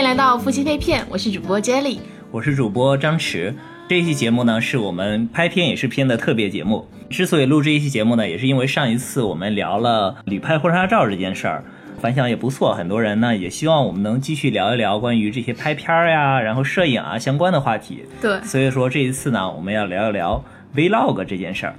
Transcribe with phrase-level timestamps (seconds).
[0.00, 1.98] 迎来到夫妻肺片，我是主播 Jelly，
[2.30, 3.52] 我是主播张弛。
[3.86, 6.88] 这一期节目呢，是我们拍片也是片的特别节目。
[7.10, 11.62] 之所以录这一期节目呢，也是因为上一次我们聊了旅拍婚纱照这件事儿，
[12.00, 18.06] 反响也不错，很多人呢也希望我们能继续聊一聊关于这些拍片儿呀，然后摄影啊相关的话题。
[18.22, 20.42] 对，所以说这一次呢，我们要聊一聊
[20.74, 21.74] Vlog 这件事儿。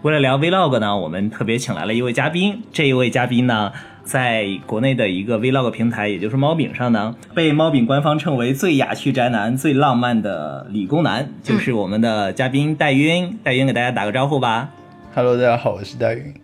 [0.00, 3.70] 为了聊 Vlog 呢，我们特别请来了一位嘉宾，这一位嘉宾呢。
[4.04, 13.38] 在国内的一个 Vlog 平台，也就是猫饼上呢，被猫饼官方称为最雅趣宅男、最浪漫的理工男，就是我们的嘉宾戴云。
[13.42, 14.70] 戴云给大家打个招呼吧。
[15.14, 16.34] Hello，大家好，我是戴云。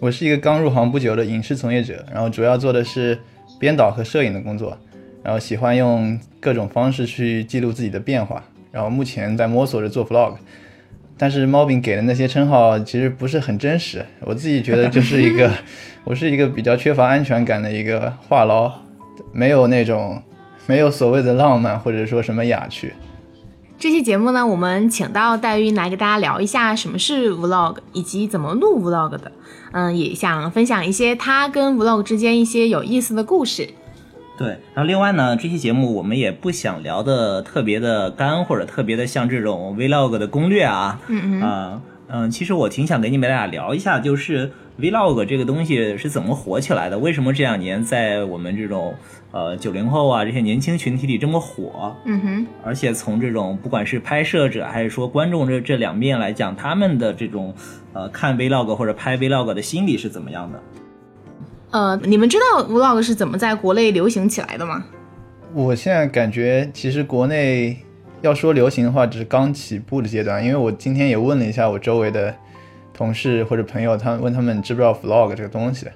[0.00, 3.18] 我是一个刚入行不久的影视从业者，然后主要做的是
[3.58, 4.76] 编导和摄影的工作，
[5.22, 10.34] 然后喜欢用各种方式去记录自己的变化，然后目前在摸索着做 Vlog。
[11.16, 15.48] 但是猫饼给的那些称号其实不是很真实，我自己觉得就是一个，
[16.04, 18.70] 我是一个比较缺乏安全感的一个话痨，
[19.32, 20.22] 没有那种，
[20.66, 22.92] 没有所谓的浪漫或者说什么雅趣。
[23.78, 29.32] 这期节目呢，我们请到戴玉来给大家聊一下什么是 vlog 以及怎么录 vlog 的，
[29.72, 33.70] 嗯，也想分享一些他跟 vlog 之间一些有意思的故事。
[34.36, 46.98] 对，然后另外呢，这期节目我们也不想聊的特别的干，或者特别的像这种 vlog 的攻略啊，嗯嗯，啊，嗯，其实我挺想跟你们俩聊一下，就是 vlog 这个东西是怎么火起来的？
[46.98, 48.94] 为什么这两年在我们这种
[49.30, 51.96] 呃九零后啊这些年轻群体里这么火？
[52.04, 57.54] 嗯哼，而且从这种不管是拍摄者还是说观众这这两面来讲，他们的这种
[57.92, 60.62] 呃看 vlog 或者拍 vlog 的心理是怎么样的？
[61.70, 64.84] 呃，你们知道 vlog 是怎么在国内流行起来的吗？
[65.54, 67.78] 我现在感觉，其实国内
[68.24, 70.42] 要说流行的话，只是刚起步的阶段。
[70.42, 72.34] 因为我今天也问了一下我周围的
[72.92, 75.86] 同事或者朋友，他问他们知不知道 vlog 这个东西，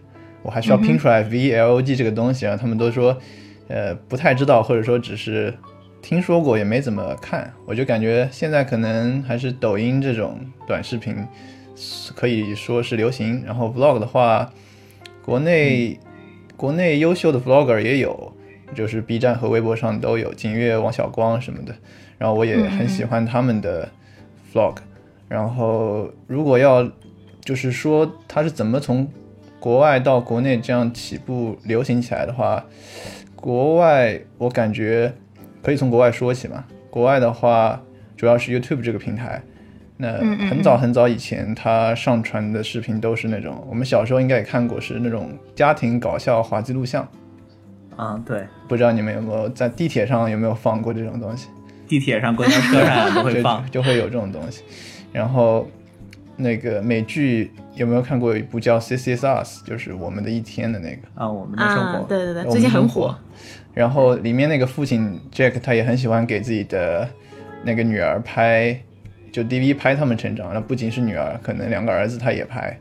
[0.43, 3.17] 我还需要拼出来 vlog 这个东西，然后他们都说，
[3.69, 5.53] 呃，不太知道，或者说只是
[6.03, 7.51] 听说过，也没怎么看。
[7.65, 11.17] 我就感觉现在可能还是抖音这种短视频
[12.15, 14.51] 可以说是流行，然后 vlog 的话。
[15.25, 16.01] 国内，
[16.57, 18.33] 国内优秀的 vlogger 也有，
[18.75, 21.75] 就是 B 站和微博上都有，景月、王小光什么的。
[22.19, 23.89] 然后我也很喜欢他们的
[24.53, 24.77] vlog。
[25.29, 26.87] 然后如果要，
[27.41, 29.09] 就是说他是怎么从
[29.61, 32.65] 国外到国内这样起步流行起来的话，
[33.35, 35.13] 国外我感觉
[35.63, 36.65] 可以从国外说起嘛。
[36.91, 37.81] 国外的话，
[38.17, 39.41] 主要是 YouTube 这个平台。
[40.01, 40.13] 那
[40.49, 47.07] 很早很早以前，他上传的视频都是那种，我们小时候应该也看过，是那种家庭搞笑滑稽录像。
[47.97, 51.49] 啊，对，不知道你们有没有在地铁上有没有放过这种东西？
[51.89, 54.63] 地铁上、公交车上都会放， 就会有这种东西。
[55.13, 55.69] 然后
[56.37, 63.17] 那个美剧有没有看过一部叫《C C S Us》，就是我们的一天的那个啊，我们的生活，对对对，最近很火。
[63.75, 67.09] 然后里面那个父亲 Jack 他也很喜欢给自己的
[67.65, 68.79] 那个女儿拍。
[69.31, 72.77] 就 DV 拍他们成长，那不仅是女儿，可能两个儿子他也拍，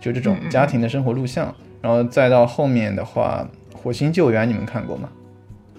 [0.00, 1.52] 就这种家庭的生活录像。
[1.82, 3.44] 然后再到后面的话，
[3.74, 5.08] 火星救援你们看过吗？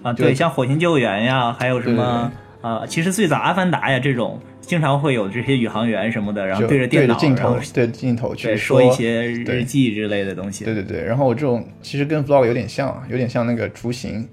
[0.02, 2.30] 啊，对，像火星救援呀，还有什么
[2.68, 2.86] 啊？
[2.86, 10.64] 其实最早阿凡达呀这种，经常会有这些宇航员什么的，然后对着电脑，镜头对着镜头去说一些日记之类的东西。
[10.64, 14.26] 对对对，然后我这种其实跟 vlog 有点像，有点像那个雏形。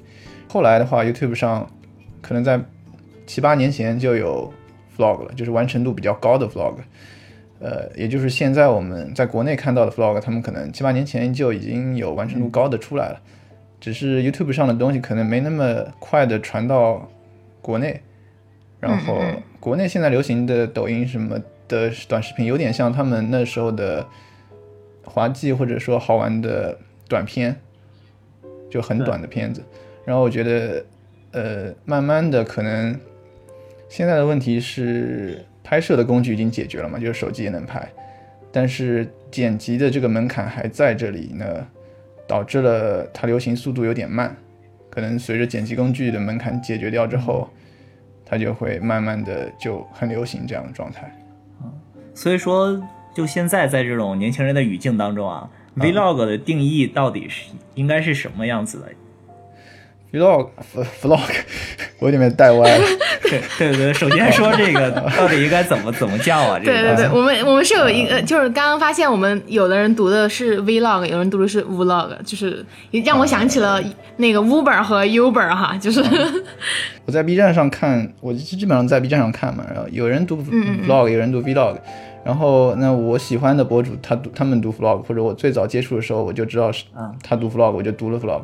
[0.47, 1.69] 后来的话，YouTube 上
[2.21, 2.59] 可能在
[3.27, 4.51] 七八年前就有。
[4.97, 6.75] vlog 了，就是完成度比较高的 vlog，
[7.59, 13.19] 呃，也就是现在我们在国内看到的 vlog，他们可能七八年前就已经有完成度高的出来了，
[13.79, 17.09] 只是 YouTube 上的东西可能没那么快的传到
[17.61, 18.01] 国内，
[18.81, 19.21] 然后
[19.61, 24.05] 国内现在流行的抖音什么的短视频，有点像他们那时候的
[25.05, 26.77] 滑稽或者说好玩的
[27.07, 27.55] 短片，
[28.69, 29.63] 就很短的片子，
[30.03, 30.85] 然后我觉得，
[31.31, 32.99] 呃，慢慢的可能。
[33.87, 37.85] 现在的问题是拍摄的工具已经解决了嘛，就是手机也能拍，
[38.49, 41.67] 但是剪辑的这个门槛还在这里呢，
[42.25, 44.33] 导致了它流行速度有点慢。
[44.89, 47.49] 可能随着剪辑工具的门槛解决掉之后，
[48.31, 51.13] 它就会慢慢的就很流行这样的状态。
[52.15, 52.81] 所以说
[53.13, 58.87] 就现在在这种年轻人的语境当中啊，vlog 的定义到底是应该是什么样子的
[60.13, 60.49] ？vlog
[61.01, 61.19] vlog，
[61.99, 62.85] 我有点带歪了。
[63.31, 66.59] 对对对，首先说这个到底应该怎么怎么叫啊？
[66.59, 72.65] 这个对对对，我们我们是有一个，就是刚刚发现我们有的人读的是 vlog，有人读的是 vlog，就是
[73.05, 73.81] 让我想起了
[74.17, 76.03] 那个 Uber 和 Uber 哈，就是
[77.05, 81.77] 我在 B 站上看，我基本上在 B 站上看嘛，然后有人读 vlog，有人读 vlog，
[82.25, 86.83] 然后那我喜欢的博主他读他们读 vlog，或者我最早接触的时候我就知道是
[87.23, 88.41] 他读 vlog，我就读了 vlog。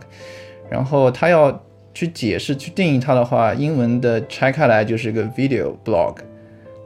[0.69, 6.15] 然后他要去解释、去定义它的话，英文的拆开来就是个 video blog，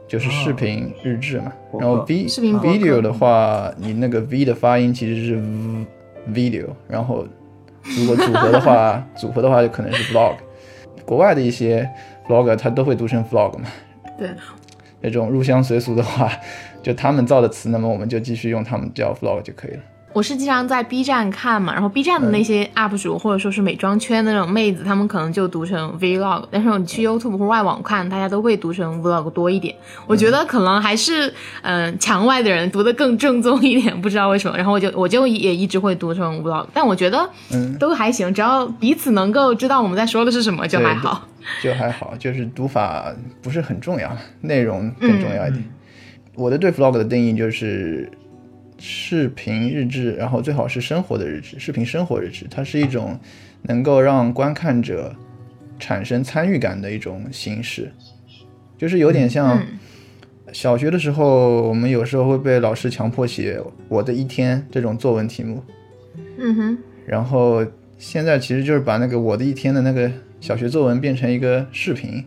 [0.08, 1.52] 就是视频日志嘛。
[1.70, 5.36] 博然后 v 视频 video 的话，你那个 v 的发音其实是
[6.28, 7.26] v video，然后
[7.82, 10.34] 如果组合的话，组合的话就可能是 blog。
[11.04, 11.88] 国外的一些
[12.28, 13.66] blogger 他都会读成 vlog 嘛。
[14.16, 14.28] 对，
[15.00, 16.30] 那种入乡随俗的话，
[16.82, 19.80] 就他们造的词，那么我们就继续用他们叫 vlog 就可以了。
[20.14, 29.74] 我是经常在 B 站看嘛，然后 B 站的那些 UP 主、或者说是美妆圈的那种妹子，她们可能就读成 Vlog，但是你去 YouTube 或外网看，大家都会读成 Vlog 多一点。
[30.06, 31.28] 我觉得可能还是
[31.62, 34.56] 嗯、呃墙外的人读的更正宗一点，不知道为什么。
[34.56, 41.26] 然后我就我就也一直会读成 Vlog，但我觉得嗯都还行，只要彼此能够知道我们在说的是什么就还好。
[41.60, 43.12] 就还好，就是读法
[43.42, 45.64] 不是很重要，内容更重要一点。
[46.34, 48.10] 我的对 vlog 的定义就是
[48.84, 53.16] 视频日志，然后最好是生活的日志，视频生活日志，它是一种
[53.62, 55.14] 能够让观看者
[55.78, 57.92] 产生参与感的一种形式，
[58.76, 59.78] 就是有点像嗯。
[60.52, 63.58] 小学的时候，我们有时候会被老师强迫写
[63.88, 65.62] 我的一天这种作文题目，
[66.36, 67.64] 嗯哼，然后
[67.96, 72.22] 现在其实就是把那个我的一天的那个小学作文变成一个视频，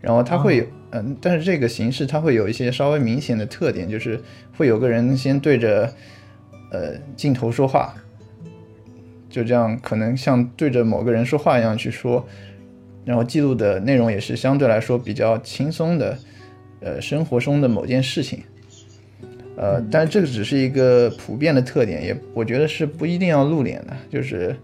[0.00, 4.20] 然后它会有，嗯，但是这个形式它会有一些稍微明显的特点，就是
[4.56, 5.90] 会有个人先对着
[6.70, 7.94] 呃镜头说话，
[9.30, 12.26] 就这样可能像对着某个人说话一样去说，
[13.06, 16.18] 然后记录的内容也是相对来说比较轻松的，
[16.80, 18.42] 呃，生活中的某件事情。
[19.62, 23.96] 呃，但是这个只是一个普遍的特点，也我觉得是不一定要露脸的。
[24.10, 24.56] 就是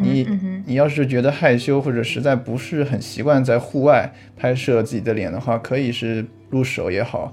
[0.00, 0.26] 你、
[0.64, 7.30] 你要是觉得害羞或者实在不是很习惯在户外拍摄自己的脸的话，可以是录手也好，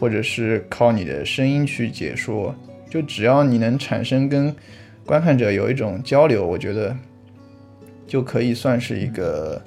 [0.00, 2.52] 或者是靠你的声音去解说。
[2.90, 4.52] 就只要你能产生跟
[5.06, 6.94] 观看者有一种交流，我觉得
[8.04, 9.62] 就可以算是一个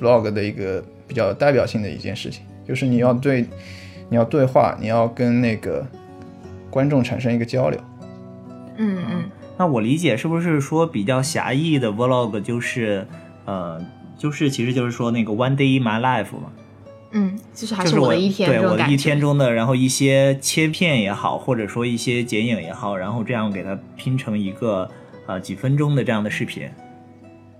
[0.00, 3.44] vlog 的一个比较代表性的一件事情，就是你要对
[4.12, 5.86] 你要对话，你要跟那个
[6.68, 7.80] 观众产生一个交流。
[8.76, 9.24] 嗯嗯
[9.56, 13.06] 那我理解是不是说比较狭义的 vlog 就是，
[13.46, 13.82] 呃，
[14.18, 16.52] 就是其实就是说那个 one day in my life 嘛，
[17.12, 18.98] 嗯，就是还是我的一天对我的一。
[18.98, 24.90] 天中的，然后一些切片也好，或者说一些剪影也好，然后这样给它拼成一个
[25.26, 26.68] 呃几分钟的这样的视频。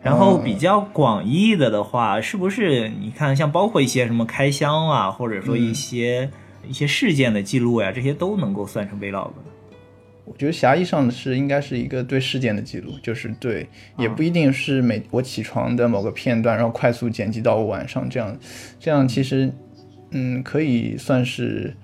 [0.03, 6.29] 然后比较广义的的话，是不是你看像包括一些什么开箱啊，或者说一些、
[6.69, 9.35] 一些事件的记录呀，这些都能够算成 vlog 的？
[10.25, 13.67] 我觉得狭义上的是应该是一个对事件的记录，就是对，
[13.99, 18.39] 也不一定是每我起床的某个片段，然后快速剪辑到我晚上这样，
[18.79, 19.53] 这样其实，
[20.13, 21.75] 嗯，可以算是，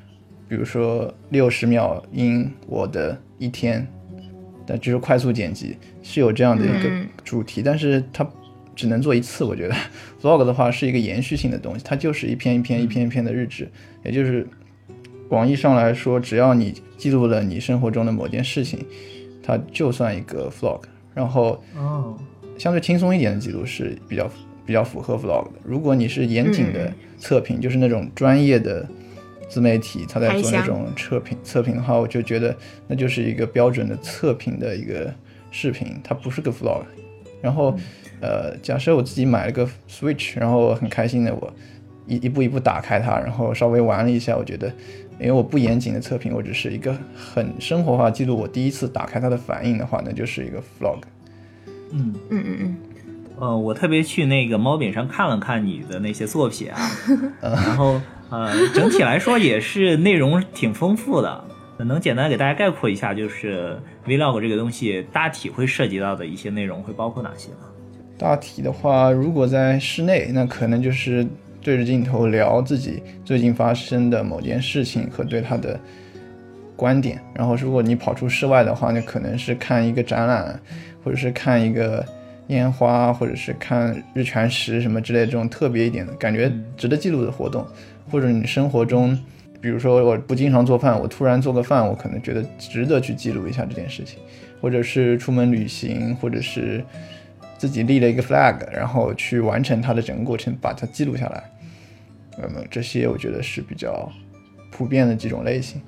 [0.48, 3.86] 比如说六十秒因我的一天，
[4.64, 7.08] 但就是快速剪辑是有这样的一个嗯。
[7.24, 8.26] 主题，但是它
[8.76, 9.74] 只能做一次，我觉得。
[10.22, 13.69] Vlog 的话是一个延续性的东西，它就是一篇一篇一篇一篇的日志，
[14.04, 14.46] 也就是
[15.28, 18.84] 广义上来说，只要你记录了你生活中的某件事情，
[19.42, 20.80] 它就算一个 vlog。
[21.14, 22.16] 然后哦，
[22.56, 24.30] 相对轻松一点的记录是比较
[24.64, 25.60] 比较符合 vlog 的。
[25.64, 28.88] 如果你是严谨的测评，就是那种专业的
[29.48, 35.12] 自媒体，他在做那种测评测评的话，我就觉得那就是一个标准的测评的一个
[35.50, 36.82] 视频，它不是个 vlog。
[37.41, 37.74] 然后，
[38.20, 41.53] 呃，假设我自己买了个 Switch，然后很开心的我
[42.08, 44.67] 一一步一步打开它，然后稍微玩了一下，我觉得，
[45.20, 50.98] 因为我不严谨的测评，我只是一个很生活化记录我第一次打开它的反应的话，那就是一个 vlog。
[51.93, 52.15] 嗯。
[52.31, 52.77] 嗯嗯嗯，
[53.38, 56.79] 呃，我特别去那个猫饼上看了看你的那些作品啊，
[57.41, 58.00] 然后
[58.31, 61.44] 呃，整体来说也是内容挺丰富的。
[61.79, 67.69] 能简单给大家概括一下，就是 vlog 这个东西大体会涉及到的一些内容会包括哪些吗？
[68.19, 71.24] 大体的话，如果在室内，那可能就是
[71.60, 75.79] 对着镜头聊自己最近发生的某件事情和对他的
[76.77, 77.20] 观点。
[77.34, 80.58] 然后，如果你跑出室外的话，那可能是看一个展览，
[81.03, 82.05] 或者是看一个
[82.46, 87.67] 烟花，或者是看日全食什么之类的这种特别一点的感觉值得记录的活动，
[88.10, 89.19] 或者你生活中，
[89.60, 94.19] 比如说我不经常做饭，我突然做个饭，我可能觉得值得去记录一下这件事情，
[94.60, 96.84] 或者是出门旅行，或者是。
[97.58, 101.44] 自己立了一个 flag，然后去完成它的整个过程，把它记录下来。
[102.41, 104.10] 那么这些我觉得是比较
[104.70, 105.82] 普遍的几种类型。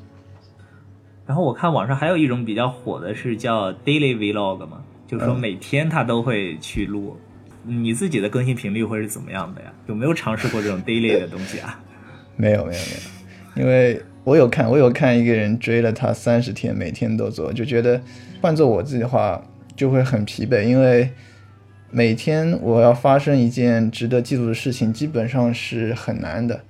[1.26, 7.16] 然后我看网上还有一种比较火的是叫 daily vlog 嘛，就是说每天他都会去录。
[7.62, 9.72] 你自己的更新频率会是怎么样的呀？
[9.86, 11.78] 有没有尝试过这种 daily 的东西啊？
[12.36, 18.00] 没有没有没有，因为我有看，我有看一个人追了他三十天，每天都做，就觉得
[18.40, 19.40] 换做我自己的话
[19.76, 21.08] 就会很疲惫，因为
[21.90, 26.60] 每天我要发生一件值得记录的事情，基本上是很难的。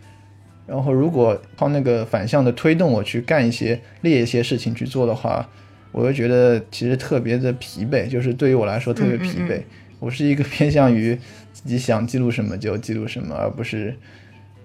[0.67, 5.49] 然后如果靠那个反向的推动我去干一些列一些事情去做的话，
[5.93, 9.61] 我就觉得其实特别的疲惫，就是对于我来说特别疲惫。
[9.99, 11.19] 我是一个偏向于
[11.53, 13.95] 自己想记录什么就记录什么，而不是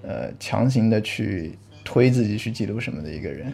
[0.01, 3.51] 呃强行的去推自己去记录什么的一个人。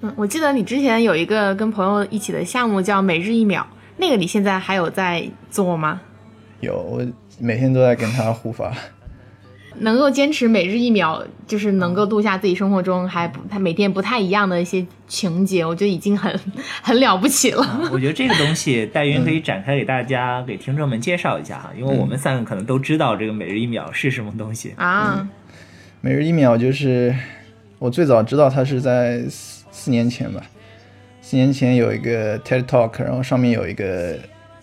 [0.00, 3.66] 嗯，我记得你之前有一个跟朋友一起的项目叫每日一秒，
[4.00, 6.00] 那个你现在还有在做吗？
[6.60, 7.06] 有，我
[7.38, 8.72] 每天都在跟他互发。
[9.78, 16.38] 能够坚持每日一秒，就是能够录下自己生活中还不他每天不太一样的一些情节，我觉得已经很
[16.82, 17.88] 很了不起了。
[17.92, 25.28] 我觉得这个东西， 戴云可以展开给大家、给听众们介绍一下哈，因为我们三个可能都知道这个每日一秒是什么东西啊。
[26.00, 27.14] 每日一秒就是
[27.78, 30.42] 我最早知道它是在四四年前吧，
[31.30, 34.18] 几年前有一个 TED Talk，然后上面有一个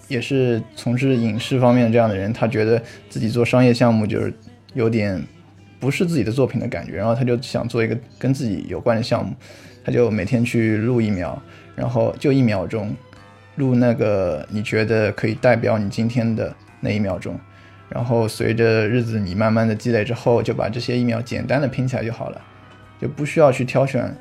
[0.10, 4.34] 也是从事影视方面这样的人，他觉得自己做商业项目就是。
[4.74, 5.26] 有点
[5.80, 9.34] 不是自己的作品的感觉，然后他就想做一个跟自己有关的项目，
[9.84, 11.42] 他就每天去录一秒，
[11.74, 12.94] 然后就一秒钟，
[13.56, 17.40] 录那个你觉得可以代表你今天的那一秒钟，
[17.90, 22.42] 然后随着日子你慢慢的积累之后，就把这些一秒简单的拼起来就好了，
[23.02, 24.14] 就不需要去挑选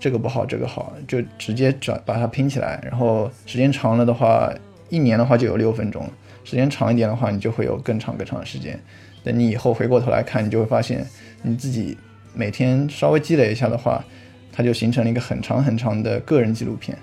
[0.00, 4.50] 这个不好这个好，就直接转把它拼起来，然后时间长了的话，
[4.88, 6.08] 一年的话就有六分钟，
[6.42, 8.80] 时间长一点的话，你就会有更长更长的时间。
[9.22, 11.06] 等你以后回过头来看，你就会发现，
[11.42, 11.96] 你自己
[12.34, 14.02] 每天稍微积累一下的话，
[14.50, 16.96] 它就形成了一个很长很长的个人纪录片。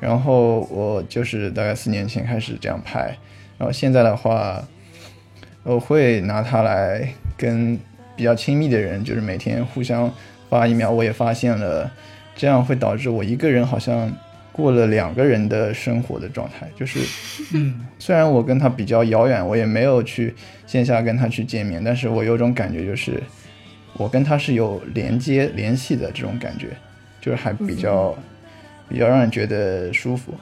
[0.00, 3.16] 然后我就是大概四年前开始这样拍，
[3.56, 4.62] 然后现在的话，
[5.62, 7.78] 我会拿它来跟
[8.16, 10.12] 比较亲密的人，就是每天互相
[10.48, 10.90] 发疫苗。
[10.90, 11.90] 我也发现了，
[12.36, 14.12] 这样会导致我一个人好像。
[14.50, 16.98] 过了两个人的生活的状态，就是，
[17.54, 20.34] 嗯，虽然我跟他比较遥远，我也没有去
[20.66, 23.22] 线下跟他去见面，但是我有种感觉，就是
[23.92, 26.70] 我跟他是有连接联系的这种感觉，
[27.20, 28.18] 就是还比较
[28.88, 30.34] 比较让人觉得舒服。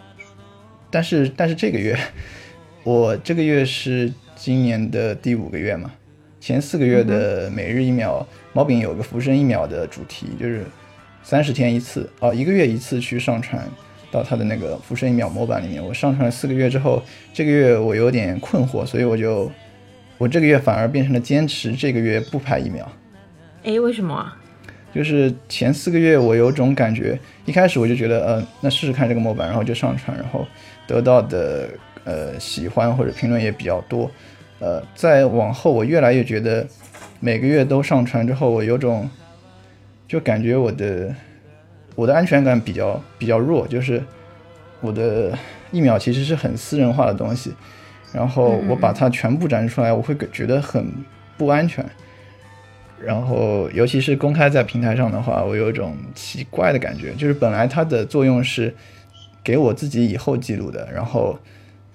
[0.91, 1.95] 但是但是这个月，
[2.85, 5.93] 我这个月是今年的第五个月嘛，
[6.47, 10.65] 前四个月的每日一秒，毛饼有个浮生一秒的主题，就是
[11.25, 13.61] 三十天一次，哦，一个月一次去上传。
[14.13, 17.03] 到他的那个浮生一秒模板里面，我上传了四个月之后，
[17.35, 19.51] 这个月我有点困惑，所以我就，
[20.19, 22.89] 我这个月反而变成了坚持这个月不拍一秒。
[23.65, 24.33] 哎，为什么？
[24.95, 30.47] 就是前四个月我有种感觉，一开始我就觉得，呃，那试试看这个模板，然后就上传，然后
[30.87, 31.69] 得到的
[32.05, 34.09] 呃喜欢或者评论也比较多，
[34.59, 36.67] 呃，再往后我越来越觉得，
[37.21, 39.09] 每个月都上传之后，我有种，
[40.09, 41.15] 就感觉我的。
[41.95, 44.03] 我的安全感比较比较弱，就是
[44.83, 45.33] 我的
[45.73, 47.55] 一秒其实是很私人化的东西，
[48.13, 50.87] 然后我把它全部展示出来，我会觉得很
[51.39, 51.83] 不安全。
[53.03, 58.75] 然后尤其是公开在平台上的话，我有一种奇怪的感觉，就是本来它的作用是
[59.43, 61.39] 给我自己以后记录的，然后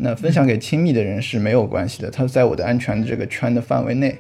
[0.02, 4.18] 那分享给亲密的人是没有关系的，它在我的安全的这个圈的范围内。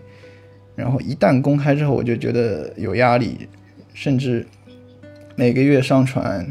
[0.76, 3.50] 然后一旦公开之后，我就觉得有压力，
[3.94, 4.46] 甚至。
[5.34, 6.46] 每个月上传，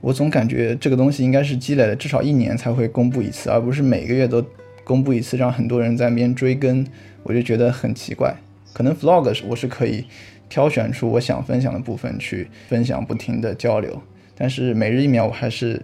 [0.00, 4.42] 我总感觉这个东西应该是积累了至少一年才会公布一次，而不是每个月都
[4.84, 6.86] 公布一次，让很多人在那边追更，
[7.24, 8.34] 我就觉得很奇怪。
[8.72, 10.06] 可能 vlog 我是可以
[10.48, 14.00] 挑选出我想分享的部分去分享，不停的交流，
[14.36, 15.82] 但是每日一秒我还是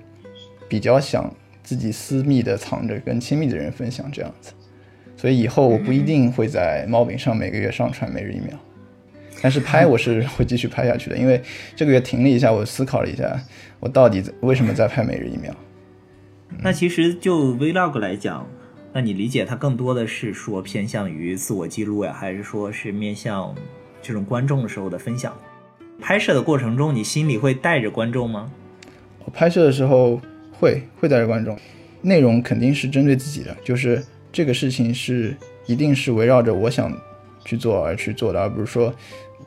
[0.69, 1.31] 比较想
[1.69, 4.55] 自己私密的藏着，跟亲密的人分享这样子。
[5.19, 8.59] 所以以后我不一定会在猫饼上每个月上传每日一秒。
[9.43, 11.43] 但是拍我是会继续拍下去的，因为
[11.77, 13.39] 这个月停了一下，我思考了一下，
[13.81, 15.55] 我到底为什么在拍每日一秒。
[16.63, 18.49] 那其实就 vlog 来讲，
[18.95, 23.55] 那你理解它更多的是说偏向于自我记录呀，还是说是面向
[24.01, 25.37] 这种观众的时候的分享？
[26.01, 28.51] 拍摄的过程中，你心里会带着观众吗？
[29.27, 30.19] 我拍摄的时候
[30.59, 31.57] 会会带着观众，
[32.03, 35.37] 内容肯定是针对自己的，就是这个事情是
[35.67, 36.93] 一定是围绕着我想
[37.45, 38.93] 去做而去做的，而不是说。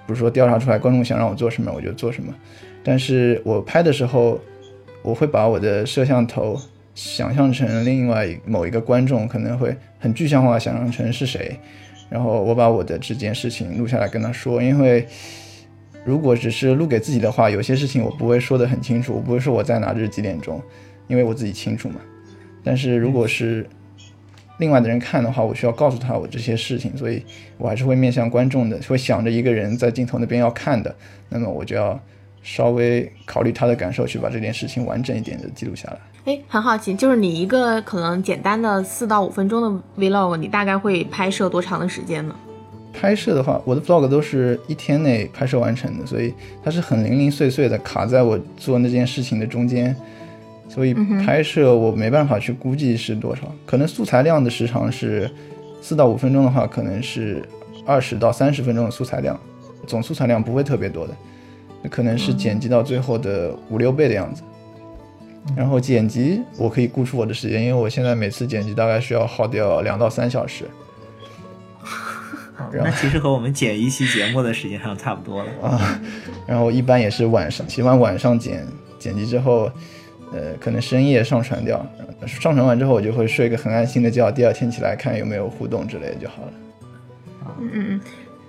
[0.07, 2.33] 不是说调查出来观众想让我做什么我就做什么，
[2.83, 4.37] 但是我拍的时候，
[5.03, 6.59] 我会把我的摄像头
[6.95, 11.55] 想象成另外某一个观众，可能会很具象化想象成是谁，
[12.09, 15.05] 然后我把我的这件事情录下来跟他说，因为
[16.03, 20.61] 如果只是录给自己的话，有些事情我不会说得很清楚，我不会说我在哪日几点钟，
[21.11, 21.97] 因为我自己清楚嘛，
[22.63, 23.67] 但是如果是。
[24.57, 27.25] 另外的人看的话，我需要告诉他我这些事情，所以
[27.57, 30.95] 我还是会面向观众的，会想着一个人在镜头那边要看的，
[31.29, 31.99] 那么我就要
[32.43, 35.97] 稍微考虑他的感受，去把这件事情完整一点的记录下来。
[36.25, 42.35] 哎，很好奇，就是你一个可能简单的四到五分钟的 vlog，你大概会拍摄多长的时间呢？
[42.93, 46.31] 拍摄的话，我的 vlog 都是一天内拍摄完成的，所以
[46.63, 49.95] 它是很零零碎碎的卡在我做那件事情的中间，
[50.73, 55.29] 所以拍摄我没办法去估计是多少，可能素材量的时长是
[55.81, 57.43] 四到五分钟的话，可能是
[57.85, 59.37] 二十到三十分钟的素材量，
[59.85, 61.13] 总素材量不会特别多的，
[61.89, 64.43] 可能是剪辑到最后的五六倍的样子。
[65.57, 70.65] 然后剪辑我可以估出我的时间，因为我现在每次剪辑大概需要耗掉两到三小时。
[72.71, 75.99] 那其实和我们剪一期节目的时间上差不多了 啊。
[76.47, 78.65] 然后一般也是晚上，喜欢晚上剪
[78.99, 79.69] 剪辑之后，
[80.31, 81.85] 呃，可能深夜上传掉。
[82.25, 86.51] 上传完之后，我就会睡个很安心的觉，第二天起来看有没有互动之类的就好了。
[87.59, 88.01] 嗯嗯嗯，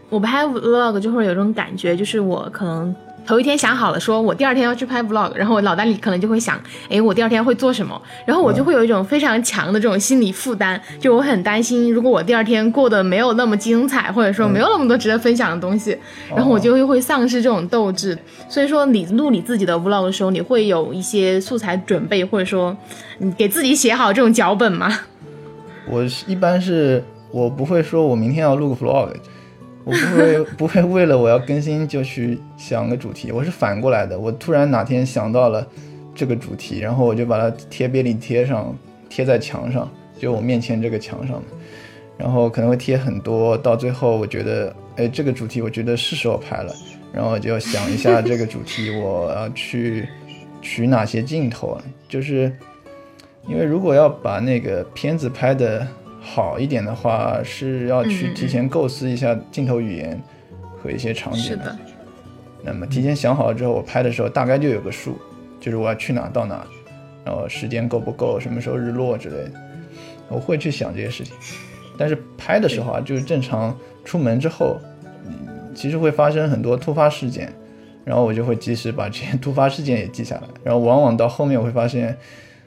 [0.08, 2.94] 我拍 vlog 就会有种感觉，就是我可能。
[3.24, 6.60] 头一天想好了，说我第二天要去拍 vlog，然后我脑袋里可能就会想，
[6.90, 8.00] 哎，我第二天会做什么？
[8.26, 15.96] 然后我就会有一种非常强的这种心理负担，就我很担心，如果我第二天过得没有那么精彩，或者说没有那么多值得分享的东西，
[16.34, 18.18] 然后我就会会丧失这种斗志。
[18.48, 22.76] 所以说，你录你自己的 vlog 的时候，你会有一些素材准备，或者说
[23.18, 24.92] 你给自己写好这种脚本吗？
[25.88, 29.08] 我一般是我不会说我明天要录个 vlog。
[29.84, 34.16] 我不会不会为了我要更新就去想个主题，我是反过来的。
[34.16, 35.66] 我突然哪天想到了
[36.14, 38.76] 这个主题，然后我就把它贴便利贴上，
[39.08, 41.42] 贴在墙上，就我面前这个墙上
[42.16, 46.72] 然后可能会贴很多，到最后我觉得，哎，这个主题我觉得是时候拍了，
[47.12, 50.08] 然后我就想一下这个主题我要去
[50.60, 51.76] 取哪些镜头？
[52.08, 52.52] 就是
[53.48, 55.84] 因为如果要把那个片子拍的。
[56.24, 60.22] 好一点的话是要去提前构思一下镜头语言
[60.80, 61.42] 和一些场景。
[61.42, 61.76] 是的。
[62.62, 65.18] 那么提前想好了之后，我拍的时候大概就有个数，
[65.60, 66.64] 就是我要去哪到哪，
[67.24, 69.52] 然后时间够不够，什么时候日落之类的，
[70.28, 71.34] 我会去想这些事情。
[71.98, 74.78] 但是拍的时候啊，就是正常出门之后，
[75.74, 77.52] 其实会发生很多突发事件，
[78.04, 82.16] 然后我就会及时把这些突发事件也记下来，然后往往到后面我会发现。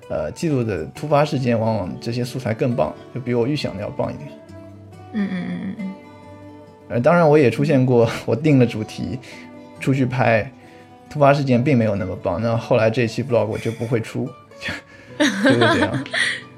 [0.09, 4.29] 呃，记录的突发事件，往往这些素材更棒，就比我预想的要棒一点。
[5.13, 5.93] 嗯嗯嗯嗯嗯。
[6.89, 9.19] 呃，当然我也出现过，我定了主题，
[9.79, 10.51] 出去拍，
[11.09, 12.41] 突发事件并没有那么棒。
[12.41, 14.29] 那后来这期 vlog 我就不会出，
[15.19, 16.03] 就是这样。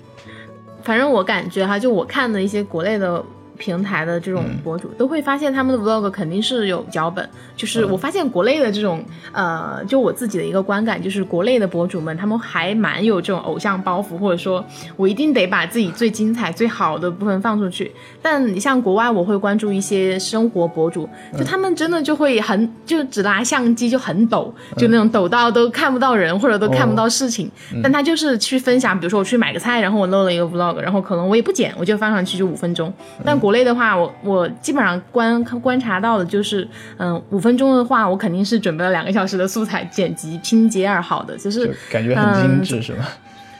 [0.83, 3.23] 反正我感觉哈，就我看的一些国内的。
[3.57, 14.63] 平台的这种博主都会发现他们的 vlog 肯定是有脚本，就是我发现国内的这种呃，就我自己的一个观感，就是国内的博主们他们还蛮有这种偶像包袱，或者说
[14.95, 17.91] 我一定得把自己最精彩、最好的部分放出去。
[18.21, 27.49] 但你像国外，我会关注一些生活博主，就他们真的就会很就只拿相机就很抖，就那种抖到都看不到人或者都看不到事情，
[27.81, 32.93] 但他就是去分享，比如说我去买个菜，然后我录了一个 vlog，然后可能我也不剪，我就放上去就五分钟，
[33.25, 33.35] 但。
[33.46, 43.07] 国内的话，我我基本上观观察到的就是，嗯，五分钟的话，我肯定是准备了两个小时的素材剪辑拼接而好的，就是感觉很精致，是吧？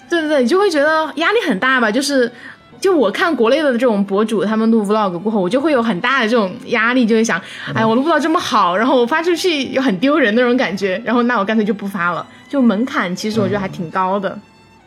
[0.10, 1.92] 对对对，你就会觉得压力很大吧？
[1.92, 2.32] 就是，
[2.80, 7.42] 就我看国内的这种博主，他们录 vlog 过后，我就会有很大的这种压力，就会想，
[7.74, 12.26] 哎，我录不到这么好，然后我发出去又很丢人那种感觉，然后那我干脆就不发了。
[12.48, 14.38] 就门槛其实我觉得还挺高的。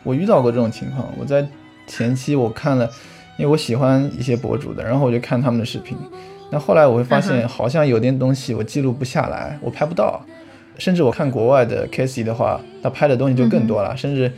[0.03, 1.47] 我遇到过这种情况，我在
[1.85, 2.89] 前期我看了。
[3.37, 5.97] 因为我喜欢一些博主的，然后我就看他们的视频。
[6.51, 10.21] 那后来我会发现，好像有点东西我记录不下来，我拍不到。
[10.77, 13.95] 甚至我看国外的 k a s e y 的话，他拍的东西就更多了。
[13.95, 14.31] 甚至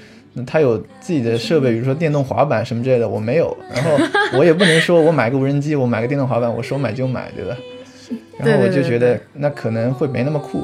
[0.45, 3.55] 他有自己的设备，比如说电动滑板什么之类的，我没有。
[3.73, 3.91] 然后
[4.37, 7.55] 我也不能说我买个无人机，我买个电动滑板，我说买就买，对吧？
[8.37, 10.63] 然后我就觉得那可能会没那么酷。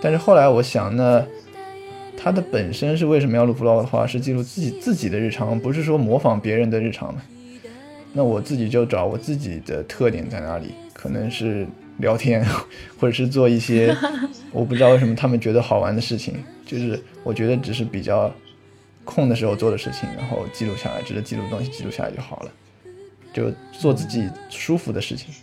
[0.00, 1.22] 但是后来我想，那
[2.16, 7.20] 他的本身是为什么要录 vlog 的话，是记录自己自己的日常，不是说模仿别人的日常嘛？
[8.16, 11.66] 那我自己就找我自己的特点在哪里，可能是
[11.98, 12.42] 聊天，
[12.98, 13.94] 或者是做一些
[14.52, 18.32] 我不知道为什么他们觉得好玩的事情，就是我觉得只是比较
[19.04, 22.50] 空的时候做的事情，然后记录下来，只是记录的东西记录下来就好了，
[23.34, 25.34] 就做自己舒服的事情。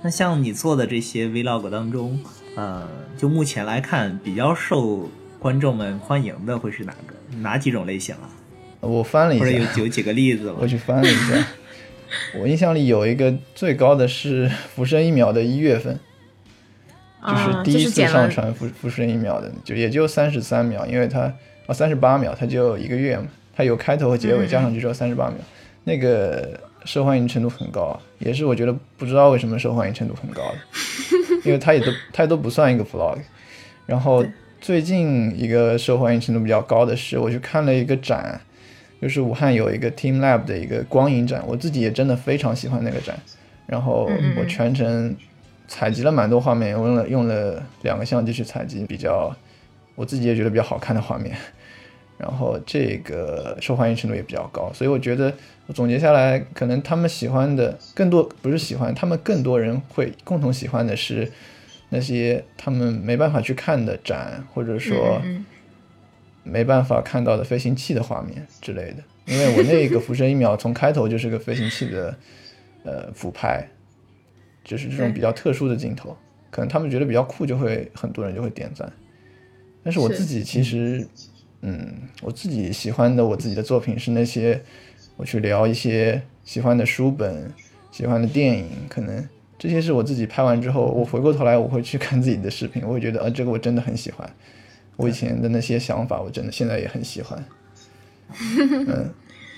[0.00, 2.18] 那像你做的这些 vlog 当中，
[2.56, 7.14] 呃，就目前来看比较受观众们欢迎的会是哪个？
[7.42, 8.30] 哪几种类型啊？
[8.80, 11.46] 我翻了一下，有有几个例子，我去翻了一下。
[12.40, 15.98] 我印象里有一个最高的是《浮生一秒》的一月份，
[17.24, 21.32] 就是第一次上传《浮浮生一秒》的，就也就三十三秒，因为它
[21.66, 25.36] 啊三十八秒，它就一个月嘛，它有开头和结尾，加上去之后三十八秒，
[25.84, 30.58] 那个受欢迎程度很高，也是我觉得不知道为什么受欢迎程度很高的，
[31.44, 33.18] 因为它也都它都不算一个 vlog。
[33.86, 34.24] 然后
[34.60, 38.40] 最近一个受欢迎程度比较高的是，我去看了一个展，
[39.00, 43.18] 就是武汉有一个 Team Lab 的一个光影展，我自己也真的非常喜欢那个展。
[43.66, 45.16] 然后我全程
[45.68, 49.34] 采集了蛮多画面，我用了用了两个相机去采集比较
[49.94, 51.36] 我自己也觉得比较好看的画面。
[52.18, 55.32] 然后这个受欢迎程度也比较高，所以我觉得
[55.66, 61.26] 我总结下来，可能他们喜欢的更多不是喜欢，他们更多人会共同喜欢的是
[61.88, 65.22] 那些他们没办法去看的展，或者说
[66.50, 68.96] 没办法看到的飞行器的画面之类的。
[69.26, 72.16] 因为我那个《浮生一秒》从开头就是个飞行器的
[72.84, 73.66] 呃俯拍，
[74.64, 76.16] 就是这种比较特殊的镜头，
[76.50, 78.92] 可能他们觉得比较酷，就会很多人就会点赞。
[79.82, 81.06] 但是我自己其实。
[81.62, 84.58] 嗯，我自己喜欢的我自己的作品是那些，
[85.18, 87.52] 我去聊一些喜欢的书本、
[87.90, 94.26] 喜欢的电影，可能这些是我自己拍完之后，我回过头来我会去看自己的视频，我会觉得啊，这个我真的很喜欢，
[95.00, 97.44] 我以前的那些想法，我真的现在也很喜欢。
[98.88, 99.10] 嗯。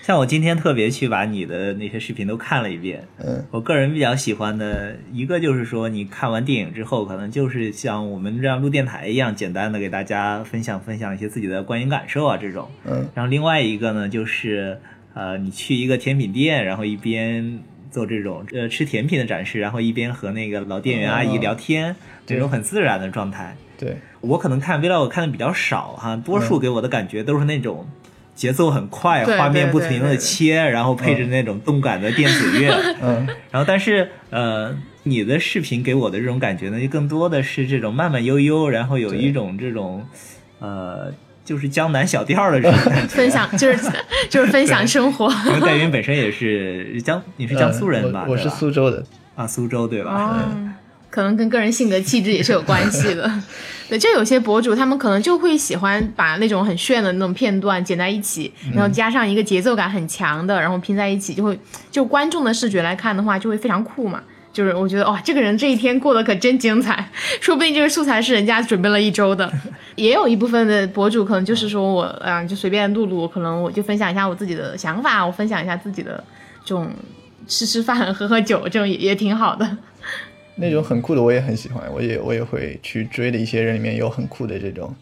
[0.05, 14.77] 像我今天特别去把你的那些视频都看了一遍，嗯，我个人比较喜欢的一个就是说，你看完电影之后，可能就是像我们这样录电台一样，简单的给大家分享分享一些自己的观影感受啊这种，嗯，然后另外一个呢，就是
[15.15, 17.61] 呃，你去一个甜品店，然后一边
[17.93, 21.95] 做这种呃吃甜品的展示，然后一边和那个老店员阿姨聊天，
[22.27, 23.57] 这种很自然的状态。
[23.83, 27.87] 对我可能看 vlog 看的比较少哈，多数给我的感觉都是那种。
[28.35, 40.07] 节奏很快，画面不停的切，然后配着那种动感的电子乐，嗯， 然后但是呃，你的视频给我的这种感觉呢，就更多的是这种慢慢悠悠，然后有一种这种
[40.61, 41.13] 呃，
[41.45, 43.07] 就是江南小调的这种感觉。
[43.15, 43.91] 分享就是
[44.31, 45.31] 就是分享生活。
[45.49, 48.25] 因为戴云本身也是江，你是江苏人吧？
[48.27, 49.05] 我是苏州的
[49.37, 50.11] 啊，苏州对吧？
[50.11, 50.73] 哦，
[51.13, 53.31] 可能跟个人性格气质也是有关系的。
[53.91, 61.59] 对，就有些博主，他们可能就会喜欢把那种很炫的那种片段剪在一起，然后加上一个节奏感很强的，然后拼在一起，就会
[61.91, 64.23] 就观众的视觉来看的话，就会非常酷嘛。
[64.51, 67.07] 就是我觉得哇，这个人这一天过得可真精彩，
[67.41, 69.51] 说不定这个素材是人家准备了一周的。
[69.97, 76.23] 也有一部分的博主可能就是说我啊，就随便录录，可能我就分享一下我自己的想法，我分享一下自己的
[76.65, 76.91] 这种
[77.47, 79.77] 吃吃饭、喝喝酒，这种也也挺好的。
[80.55, 84.95] 那种很酷的我也很喜欢，我也我也会去追的一些人里面有很酷的这种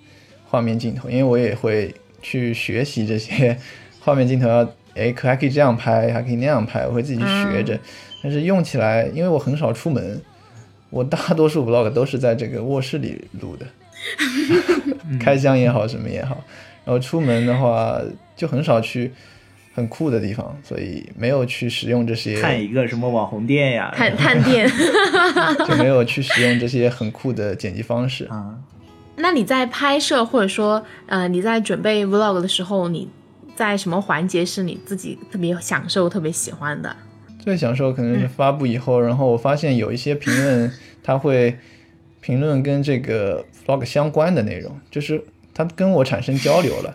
[0.47, 3.57] 画面镜头，因为我也会去学习这些
[4.01, 7.79] 画面镜头，要哎可还可以这样拍，还可以那样拍，我会自己去学着。
[8.23, 10.21] 但是用起来，因为我很少出门，
[10.91, 13.67] 我大多数 vlog 都是在这个卧室里录的，
[15.19, 16.45] 开箱也好，什么也好，
[16.85, 18.01] 然后出门的话
[18.37, 19.13] 就很少去。
[19.73, 22.41] 很酷的地方，所以没有去使用这些。
[22.41, 23.93] 看一个什么网红店呀？
[23.97, 24.69] 探探店，
[25.69, 28.59] 就没有去使用这些很酷的剪辑方式啊。
[29.17, 33.09] 那你在拍摄或者说呃你在准备 vlog 的时候，你
[33.55, 36.97] 在什么环节是你自己特别享受、特别喜欢的？
[37.39, 41.57] 最享受可能是发布以后，然后我发现有一些评论，他会
[42.21, 45.23] 评论跟这个 vlog 相关的内容，就是
[45.55, 46.95] 他跟我产生交流了。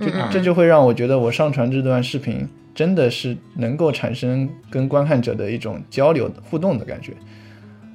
[0.00, 7.12] 这这就会让我觉得，我上传这段视频真的是能够产生跟观看者的一种交流互动的感觉，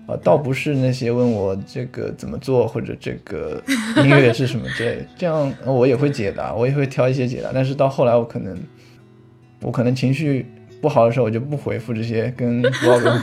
[0.06, 3.64] 啊，倒不是那些问我这个怎么做或者这个
[3.98, 8.58] 音乐是什么之类，这样我也会解答，我也会挑一些解答，但是到后来我可能，
[9.62, 10.46] 我可能情绪
[10.82, 12.62] 不好的时候，我就不回复这些跟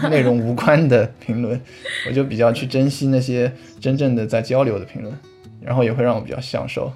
[0.09, 1.61] 内容无关的评论，
[2.09, 5.15] 我就比较去珍惜那些真正的在交流的评论，
[5.61, 6.91] 然后也会让我比较享受。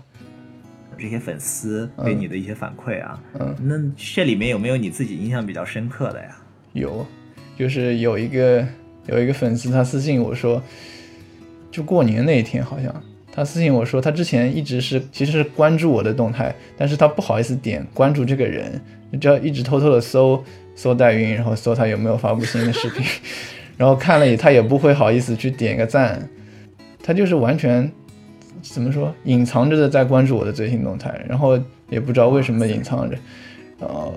[0.98, 6.36] 这些粉丝给你的一些反馈啊，嗯，那这里面有没有你自己印象比较深刻的呀？
[6.72, 7.06] 有，
[7.58, 8.66] 就是有一个
[9.06, 10.62] 有一个粉丝他私信我说，
[11.70, 13.02] 就过年那一天好像
[13.32, 18.80] 他私信我说，他之前一直是其实是关注我的动态，但是他不好意思点关注这个人，
[19.20, 20.42] 就要一直偷偷的搜
[20.74, 23.04] 搜代云，然后搜他有没有发布新的视频，
[23.76, 26.28] 然后看了也他也不会好意思去点个赞，
[27.02, 27.90] 他就是完全。
[28.72, 29.14] 怎么说？
[29.24, 33.16] 隐藏着的在关注我的最新动态，然后也不知道为什么隐藏着。
[33.80, 34.12] 呃，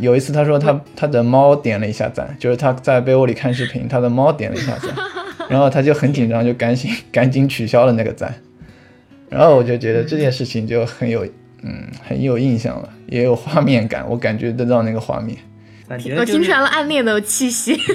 [0.00, 4.90] 有一次他说他他的猫点了一下赞，就是他在被窝里看视频，他的猫点了一下赞，
[5.48, 8.34] 然后他就很紧张，就赶紧 赶紧取消了那个赞。
[9.28, 11.24] 然后我就觉得这件事情就很有
[11.62, 15.36] 嗯很有印象了，也有画面感，我感觉得到那个画面。
[16.16, 17.78] 我听出来了暗恋的气息。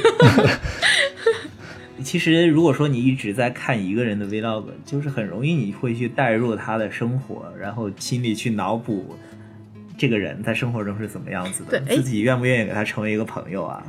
[2.07, 9.13] 其实，如果说你一直在看一个人的 vlog，就是很容易你会去带入他的生活，然后心里去脑补
[9.97, 13.83] 这个人在生活中是怎么样子的，自己愿不愿意给他成为一个朋友啊？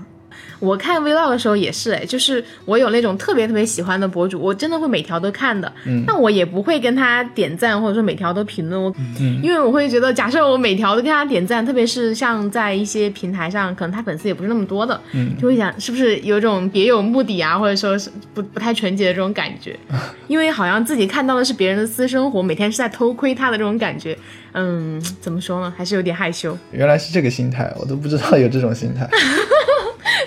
[0.59, 5.73] 我看 vlog 的时候也是，哎，就是我有那种特别特别喜欢的博主，我真的会每条都看的。
[5.87, 8.83] 嗯，但我也不会跟他点赞，或者说每条都评论。
[8.83, 19.79] 我，嗯，因为我会觉得，假设我每条都跟他点赞，特别是像在一些平台上，可能他粉丝也不是那么多的，嗯，就会想是不是有种别有目的啊，或者说是不不太纯洁的这种感觉。
[20.27, 24.17] 因为好像自己看到的是别人的私生活，每天是在偷窥他的这种感觉。
[24.53, 26.57] 嗯，怎么说呢，还是有点害羞。
[26.73, 29.09] 原来是这个心态，我都不知道有这种心态。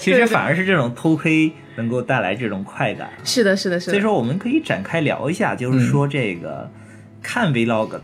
[0.02, 3.10] 其实反而是这种偷窥能够带来这种快感。
[3.24, 3.92] 是的，是的，是的。
[3.92, 6.70] 所以说，我们可以展开聊一下，就是说这个
[7.22, 8.00] 看 vlog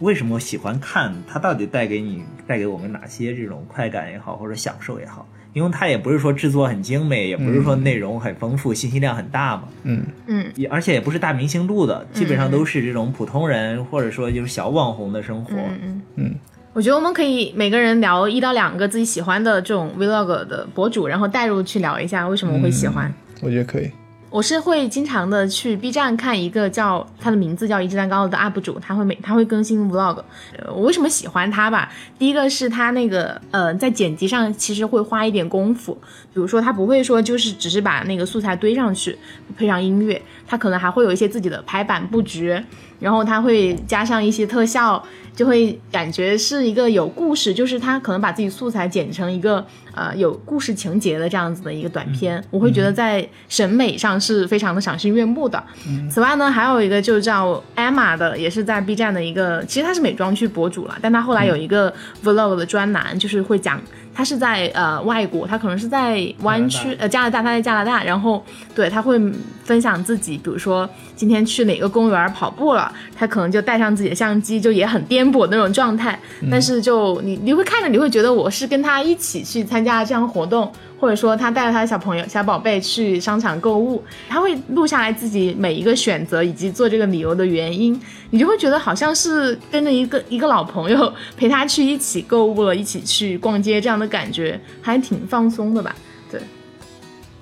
[0.00, 5.26] 为什么喜欢看，它到底带给你、带给我们哪些这种快感也好，或者享受也好？
[5.54, 9.64] 因为它也不是说制作很精美，也不是说内容很丰富、信息量很大嘛。
[9.84, 10.46] 嗯嗯。
[10.54, 15.54] 也而且也不是大明星录的，基本上都是这种普通人或者说就是小网红的生活。
[15.56, 16.34] 嗯嗯嗯。
[16.74, 23.12] 我觉得我们可以每个人聊一到两个自己喜欢的这种 vlog 的博主，然后带入去聊一下为什么我会喜欢。
[23.40, 23.90] 我觉得可以。
[24.30, 30.22] 我是会经常的去 B 站看一个叫他的名字叫一只蛋糕的 UP 主，他会每他会更新 vlog。
[30.66, 31.90] 我为什么喜欢他吧？
[32.18, 35.94] 第一个是他那个呃在剪辑上其实会花一点功夫，
[36.34, 39.16] 比如说他不会说就是只是把那个素材堆上去
[39.56, 42.62] 配上音乐，他可能还会有一些自己的排版布局，
[42.98, 45.04] 然后他会加上一些特效。
[45.38, 55.62] 就会感觉是一个有故事，就是他可能把自己素材剪成一个呃有故事情节的这样子的一个短片，我会觉得在审美上是非常的赏心悦目的。
[56.10, 63.80] 此外呢，还有一个就叫 Emma 的，也是在 B 站的一个，其实他是美妆区博主了，但他后来有一个 Vlog 的专栏，就是会讲。
[64.18, 69.16] 他是在呃外国，他可能是在湾区呃加拿大，他在加拿大，然后对他会
[69.62, 76.18] 分享自己，比如说今天去哪个公园跑步了，他可能就带上自己的相机，就也很颠簸的那种状态，
[76.50, 80.72] 但是就你你会看着你会觉得我是跟他一起去参加这样活动。
[80.98, 87.98] 或者说他带着他的小朋友、小宝贝去商场购物，他会录下来自己每一个选择以及做这个理由的原因，
[88.30, 95.94] 你就会觉得好像是跟着一个一个老朋友陪他去一起购物了，一起去逛街这样的感觉，还挺放松的吧。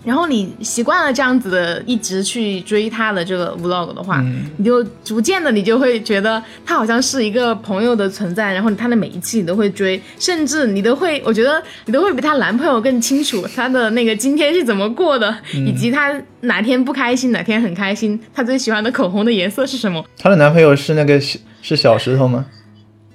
[0.07, 4.25] 然后你习惯了这样子的，一直去追他的这个 vlog 的话，
[4.57, 20.05] 你就逐渐的你就会觉得他好像是一个朋友的存在，然后他的每一期你都会追，甚至你都会，我觉得你都会比她男朋友更清楚她的那个今天是怎么过的，以及她哪天不开心，哪天很开心，她最喜欢的口红的颜色是什么。
[20.17, 22.47] 她的男朋友是那个是小石头吗？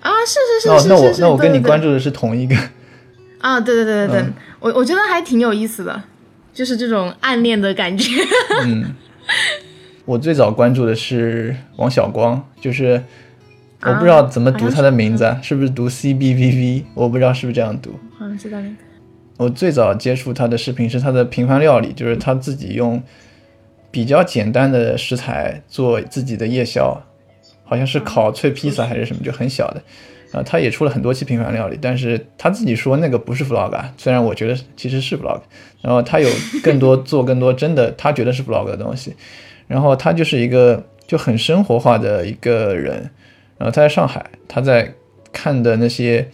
[0.02, 0.90] 啊，是是是是是。
[0.90, 2.54] 那我那我跟你关注的是同一个。
[3.40, 4.26] 啊，对对对对对，
[4.60, 6.04] 我我觉得还挺有意思的。
[6.54, 8.12] 就是这种暗恋的感觉。
[8.66, 8.94] 嗯，
[10.06, 13.02] 我最早关注的是王小光，就是
[13.82, 16.86] 我不知道怎么读他的名字，是不是读 C B V V？
[16.94, 18.00] 我不知道是不是这样读。
[18.18, 18.76] 好像知道那个。
[19.38, 23.02] 我最早接触他的视频是他的平凡料理，就是他自己用
[23.90, 27.02] 比较简单的食材做自己的夜宵，
[27.64, 29.82] 好像是烤脆披萨还是什么，就很小的。
[30.32, 35.42] 啊，他也出了很多期平凡料理，但是他自己说那个不是 vlog，虽然我觉得其实是 vlog。
[35.82, 36.30] 然后他有
[36.64, 39.14] 更多 做更多真的他觉得是 vlog 的东西，
[39.68, 43.10] 然后他就是一个就很生活化的一个人。
[43.58, 44.94] 然后他在上海，他在
[45.34, 46.30] 看的那些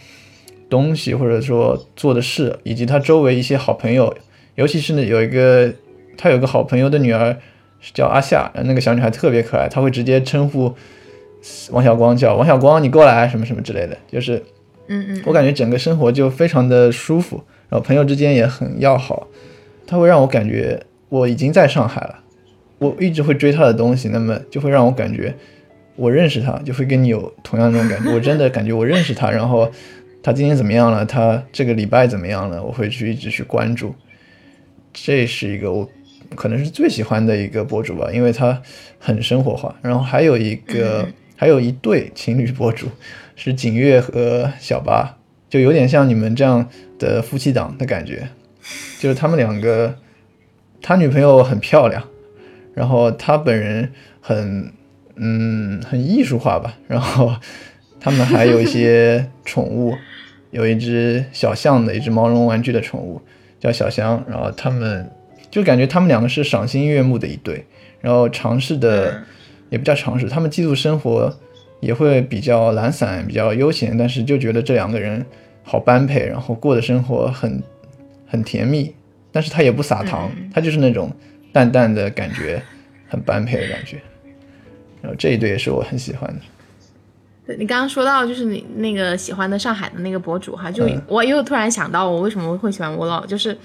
[0.69, 4.15] 东西或者说做的事，以及他周围一些好朋友，
[4.55, 5.73] 尤其是呢有一个
[6.17, 7.35] 他有个好朋友的女儿
[7.93, 10.75] 叫阿夏，那个小女孩特别可爱，他会直接称呼。
[11.71, 14.43] 王小光叫王小光，你过来什么什么之类的，就是，
[14.87, 19.27] 嗯嗯，我感觉整个生活就非常的舒服，然后朋友之间也很要好，
[19.85, 22.19] 他会让我感觉我已经在上海了，
[22.79, 25.33] 我一直会追他的东西，那么就会让我感觉
[25.95, 29.71] 我认识他，就会跟你有同样那种感觉，我真的感觉我认识他，然后
[30.21, 33.93] 他今天怎么样了，他这个礼拜怎么样了，我会去一直去关注，
[34.93, 35.87] 这是一个我
[36.35, 38.61] 可能是最喜欢的一个博主吧，因为他
[38.99, 41.07] 很生活化，然后还有一个。
[41.39, 42.87] 还有一对情侣博主，
[43.35, 48.27] 是景月和小八，就有点像你们这样的夫妻档的感觉。
[48.99, 49.95] 就是他们两个，
[50.81, 52.03] 他女朋友很漂亮，
[52.73, 54.73] 然后他本人很，
[55.15, 56.75] 嗯，很艺术化吧。
[56.87, 57.35] 然后
[57.99, 59.95] 他们还有一些 宠物，
[60.49, 63.21] 有一只小象的一只毛绒玩具的宠物
[63.59, 64.25] 叫小香。
[64.27, 65.07] 然后他们
[65.51, 67.63] 就感觉他们两个是赏心悦目的一对，
[68.01, 69.21] 然后尝试的。
[69.69, 71.35] 也不叫尝试，他们寄宿生活
[71.79, 75.25] 也会比较懒散，比较悠闲，但是就觉得这两个人
[75.63, 77.61] 好般配，然后过的生活很
[78.27, 78.93] 很甜蜜，
[79.31, 81.11] 但是他也不撒糖，他就是那种
[81.51, 82.61] 淡淡的感觉，
[83.07, 84.01] 很般配的感觉。
[85.01, 86.41] 然后这一对也是我很喜欢的。
[87.45, 93.57] 对你刚刚说到就是你那个喜欢的上海的那个博主哈，就我又突然想到我为什么会喜欢 vlog，就是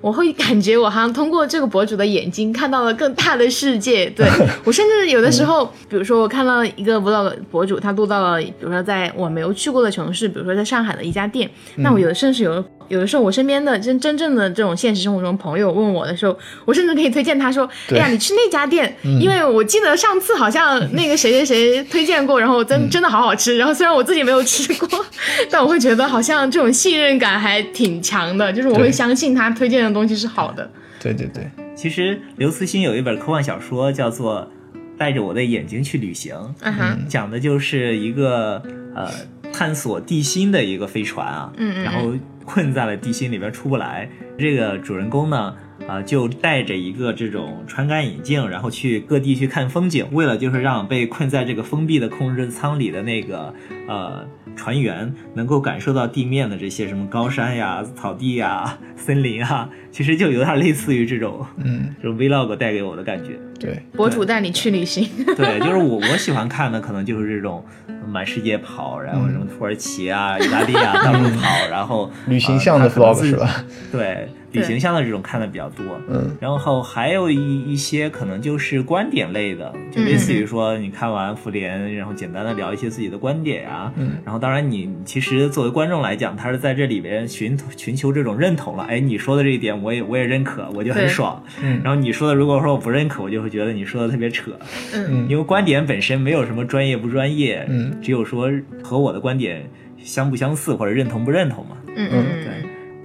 [0.00, 4.08] 我会感觉我好像通过这个博主的眼睛看到了更大的世界。
[4.16, 4.26] 对
[4.64, 25.06] 我甚至有的时候，比如说我看到一个 vlog 博主，他录到了，比如说在我没有去过的城市，比如说在上海的一家店，那我有的甚至有有的时候我身边的真真正的这种现实生活中朋友问我的时候，我甚至可以推荐他说，哎呀，你去那家店，因为我记得上次好像那个谁谁谁推荐过，然后真真的好好吃，然后虽然我自己没有吃过，
[25.48, 30.68] 但我会觉得好像这种信任感还挺强的，就是我会相信他推荐的东西是好的。
[31.00, 34.50] 对对对，其实刘慈欣有一本科幻小说叫做
[34.98, 38.62] 《带着我的眼睛去旅行》，嗯哼，讲的就是一个
[38.94, 39.08] 呃
[39.50, 41.84] 探索地心的一个飞船啊，嗯嗯嗯。
[41.84, 42.12] 然后
[42.50, 44.10] 困在了地心里边出不来。
[44.36, 45.54] 这个主人公呢，
[45.88, 53.52] 啊、就带着一个这种传感眼镜，然后去各地去看风景，为了就是让被困在这个封闭的控制舱里的那个
[53.88, 63.38] 呃船员能够感受到地面的这些什么高山呀、草地呀、森林啊，其实就有点类似于这种嗯，这种 vlog 带给我的感觉。
[63.58, 67.64] 对，博主带你去旅行， 对，就是我我喜欢看的可能就是这种
[68.08, 73.64] 满世界跑，然后什么土耳其啊、意大利啊到处跑，然后旅行向的 vlog 自是吧？
[73.92, 75.84] 对，旅行箱的这种看的比较多。
[76.08, 83.92] 嗯，然后还有一一些可能就是观点类的，就类似于说你看完复联，然后简单的聊一些自己的观点啊。
[83.96, 84.12] 嗯。
[84.24, 88.84] 然后当然你其实作为观众来讲，他是在这里边寻寻求这种认同了。
[88.84, 91.42] 哎，你说的这一点我也我也认可，我就很爽。
[91.62, 94.50] 嗯然后你说的如果说我不认可，我就会觉得你说的特别扯。
[94.92, 98.50] 嗯因为观点本身没有什么专业不专业，嗯，只有说
[98.82, 101.76] 和我的观点相不相似或者认同不认同嘛。
[101.96, 102.39] 嗯嗯对，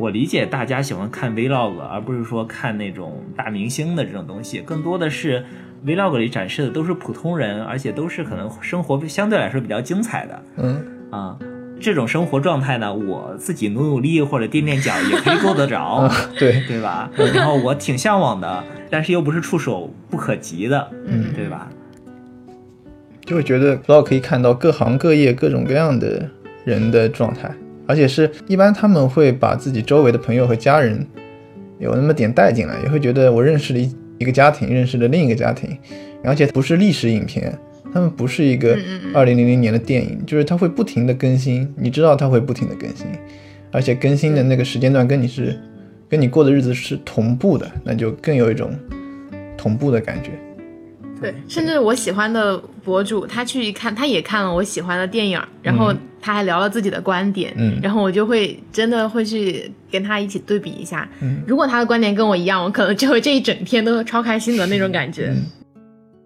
[0.06, 5.44] 我理解大家喜欢看 vlog，而不是说看那种大明星的这种东西，更多的是
[5.84, 11.36] vlog 里展示的都是普通人，而且都是可能生活相对来说比较精彩的嗯，啊。
[11.80, 17.10] 这种生活状态呢，我自己努努力或者垫垫脚也可以够得着，对，对吧？
[17.34, 21.68] 然后我挺向往的，但是又不是触手不可及的，嗯对吧？
[23.26, 26.30] 就会觉得 vlog 可以看到各行各业各种各样的
[26.64, 27.52] 人的状态，
[27.88, 31.06] 而且是一般他们会把自己周围的朋友和家人
[31.80, 35.78] 有那么点带进来，也会觉得我认识了一一个家庭，认识了另一个家庭，
[36.24, 37.54] 而且不是历史影片，
[37.94, 38.78] 他们不是一个
[39.14, 43.06] 二零零零年的电影，就是它会不停的更新，你知道它会不停的更新，
[43.72, 45.60] 而且更新的那个时间段跟你是
[46.10, 48.72] 跟你过的日子是同步的，那就更有一种
[49.58, 50.32] 同步的感觉。
[51.20, 55.94] 对，甚至我喜欢的博主，他去看，他也看了我喜欢的电影，然后
[56.26, 57.80] 他还聊了自己的观点，嗯。
[57.84, 61.44] 然后我就会真的会去跟他一起对比一下，嗯。
[61.46, 65.28] 如果他的观点跟我一样，我可能就会这一整天都超开心的那种感觉。
[65.28, 65.44] 嗯。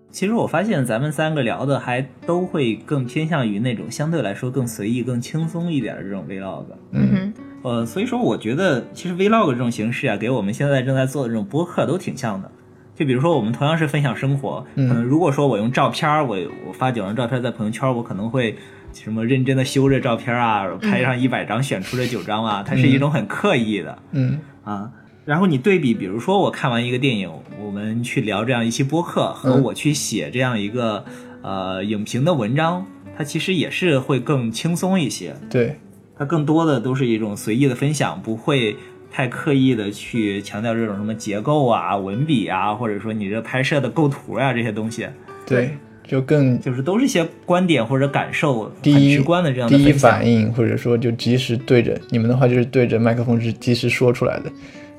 [0.10, 6.64] 其实我发现咱们三个聊的还都会更偏向于那种相对来说更随意、更轻松一点的这种 vlog。
[6.94, 7.10] 嗯。
[7.12, 7.34] 哼，
[7.64, 12.50] 呃，所以说我觉得其实 vlog 这种形式啊，给我们现在正在做的这种播客都挺像的。
[12.96, 18.58] 就比如说我们同样是分享生活，可能如果说我用照片儿，我我发几张照片在朋友圈，我可能会
[18.94, 23.98] 什么认真的修这照片啊，拍上一百张选出这九张啊，它是一种很刻意的。
[24.12, 24.92] 嗯啊。
[25.26, 27.32] 然后你对比，比如说我看完一个电影，
[27.64, 31.06] 我们去聊这样一期播客，和嗯我去写这样一个、
[31.44, 35.36] 呃影评的文章，它其实也是会更轻松一些。
[35.48, 35.80] 对，
[36.18, 38.76] 它更多的都是一种随意的分享，不会
[39.12, 45.08] 太刻意的去强调这种什么结构啊、文笔啊，或者说你这拍摄的构图啊这些东西，
[45.46, 45.78] 对，
[46.10, 49.94] 就更就是都是一些观点或者感受第一直观的这样的第一。
[49.94, 54.52] 反应，或者说就及时对着你们的话，就是对着麦克风是及时说出来的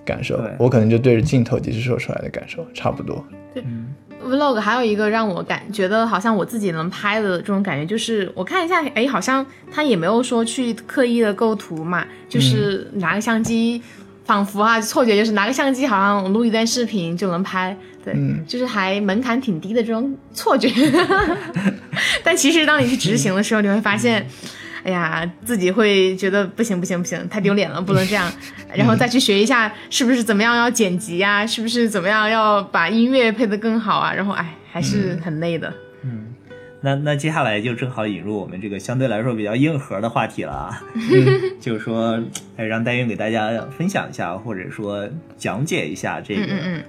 [0.05, 0.41] 感受。
[0.57, 3.25] 我可能就对着镜头及时说出来的感受，差不多。
[3.53, 3.65] 对
[4.25, 13.83] vlog 还有一个让我感觉得好像我自己能拍的这种感觉，就是我看一下，哎，好像他也没有说去刻意的构图嘛，就是拿个相机，
[14.31, 20.71] 仿佛啊错觉就是拿个相机，好像录一段视频就能拍，对，嗯就是还门槛挺低的这种错觉。
[22.23, 24.25] 但其实当你去执行的时候，你会发现。
[24.83, 28.33] 哎呀，自己会觉得不行不行不行，太丢脸了，不能这样，
[28.75, 35.71] 然后再去学一下是不是怎么样要剪辑呀、是不是怎么样要把音乐配得更好啊，然后哎，还是很累的。
[36.83, 40.83] 那那接下来就正好引入我们这个相对来说比较硬核的话题了啊，
[41.61, 42.19] 就是说，
[42.57, 45.07] 哎，让戴云给大家分享一下，或者说
[45.37, 46.43] 讲解一下这个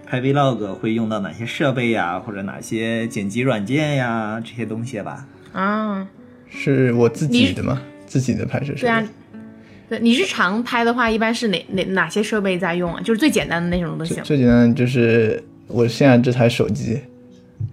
[0.06, 5.28] 拍 vlog 会用到哪些设备呀，或者哪些剪辑软件呀这些东西吧。
[5.52, 6.08] 啊，
[6.50, 7.82] 是我自己的吗？
[8.06, 8.80] 自己的拍摄设备。
[8.82, 9.04] 对啊，
[9.90, 13.02] 对你日常拍的话，一般是哪哪哪些设备在用啊？
[13.04, 14.24] 就是最简单的那种都行。
[14.24, 16.98] 最简单的就是我现在这台手机，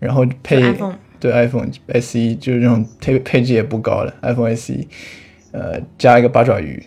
[0.00, 1.68] 然后配 iPhone 对 iPhone
[2.00, 4.74] SE 就是这种配配置也不高的 iPhone SE，
[5.52, 6.82] 呃，加一个八爪鱼，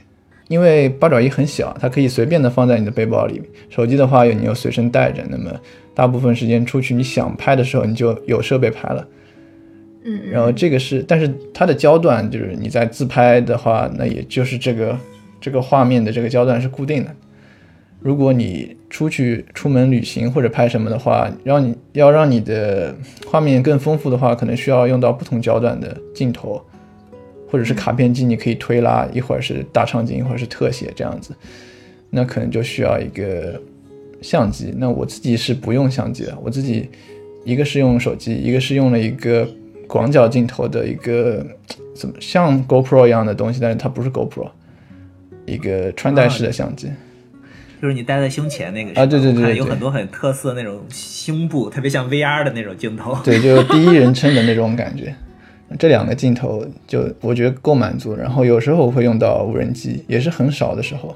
[0.47, 3.41] 因为八爪鱼很小，它可以随便的放在你的背包里。
[3.69, 5.51] 手机的话，你又随身带着，那么
[5.93, 9.07] 大部分时间出去，你想拍的时候，你就有设备拍了。
[10.03, 14.97] 嗯，然后这个是，但是它的焦段就是你在自拍的话，那也就是这个
[15.39, 17.15] 这个画面的这个焦段是固定的。
[18.01, 22.93] 如果你出去出门旅行或者拍什么的话，让你要让你的
[23.25, 26.61] 画面更丰富的话，可能需要用到不同焦段的镜头。
[27.49, 31.35] 或者是卡片机，你可以推拉，一会儿是大场景，一会儿是特写这样子，
[32.09, 33.61] 那可能就需要一个
[34.21, 34.73] 相机。
[34.77, 36.89] 那我自己是不用相机的，我自己
[37.43, 39.45] 一个是用手机，一个是用了一个
[39.85, 41.45] 广角镜头的一个
[41.93, 44.49] 怎么像 GoPro 一样的东西，但是它不是 GoPro，
[45.45, 46.89] 一个穿戴式的相机，
[47.81, 55.13] 就是你戴在胸前那个啊，对对对，有很多很特色那种胸部，特别像 VR 的那种镜头，对，就是第一人称的那种感觉。
[55.79, 61.15] 这两个镜头就我觉得够满足，然后有时候我会用到无人机，也是很少的时候，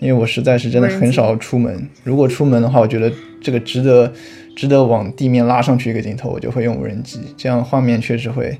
[0.00, 1.88] 因为我实在是真的很少出门。
[2.04, 3.10] 如果出门的话，我觉得
[3.40, 4.12] 这个值得，
[4.54, 8.58] 值得往地面拉上去一个镜头，我就会用无人机，这样画面确实会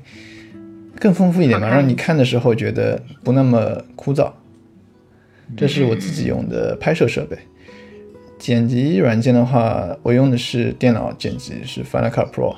[0.97, 4.31] 更丰富一点嘛，让你看的时候觉得不那么枯燥。
[5.55, 7.37] 这是我自己用的拍摄设备。
[8.39, 12.55] 剪辑软件的话，我用的是电脑剪辑，是 Final Cut Pro。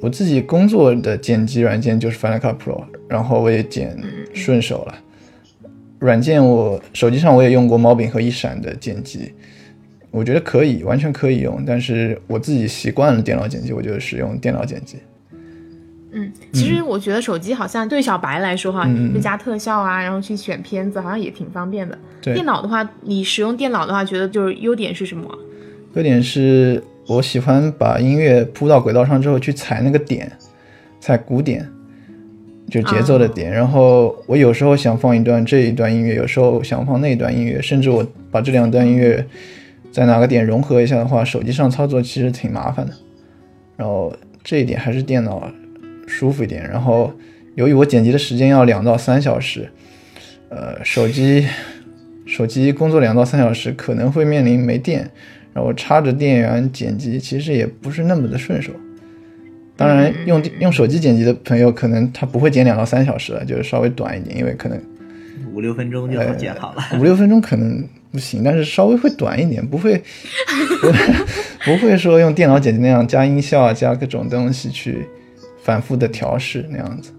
[0.00, 3.96] 我自己工作的剪辑软件就是 Final Cut Pro，然后我也剪
[4.34, 4.98] 顺手了。
[6.00, 9.32] 软件我手机上我也用过猫饼和一闪的剪辑，
[10.10, 11.64] 我觉得可以，完全可以用。
[11.64, 14.96] 但是我自己习惯了电脑剪辑，我就使用电脑剪辑。
[16.12, 21.98] 嗯，其实我觉得手机好像对小白来说哈，就加特效啊，然后去选片子，好像也挺方便的。
[22.22, 25.28] 电脑的话，你使用电脑的话，觉得就是优点是什么？
[25.94, 26.82] 优点是。
[27.08, 30.30] 我喜欢把音乐铺到轨道上之后去踩那个点，
[31.00, 31.68] 踩鼓点，
[32.70, 33.50] 就节奏的点。
[33.50, 39.26] 然后我有时候想放一段这一段音乐，有时候想放那一段音乐，甚至我把这两段音乐
[39.90, 42.92] 在哪个点融合一下的话，手机上操作其实挺麻烦的。
[43.76, 45.40] 然后这一点还是电脑
[46.18, 46.62] 舒服一点。
[46.68, 47.12] 然后
[47.54, 49.68] 由于我剪辑的时间要两到三小时，
[50.50, 51.46] 呃，手机
[52.26, 55.10] 手机工作两到三小时可能会面临没电。
[55.54, 58.72] 然后插着电源剪辑，其实也不是那么的顺手。
[59.76, 64.80] 当然，用用手机剪辑的朋友，可能他不会剪两到三小时了，就是稍微短一点，因为可能
[65.52, 66.82] 五六分钟就能剪好了。
[66.98, 70.02] 五六分钟可能不行，但是稍微会短一点，不会
[71.66, 75.06] 不不会说用电脑剪辑那样加音效啊，加各种东西去
[75.62, 77.12] 反复的调试那样子。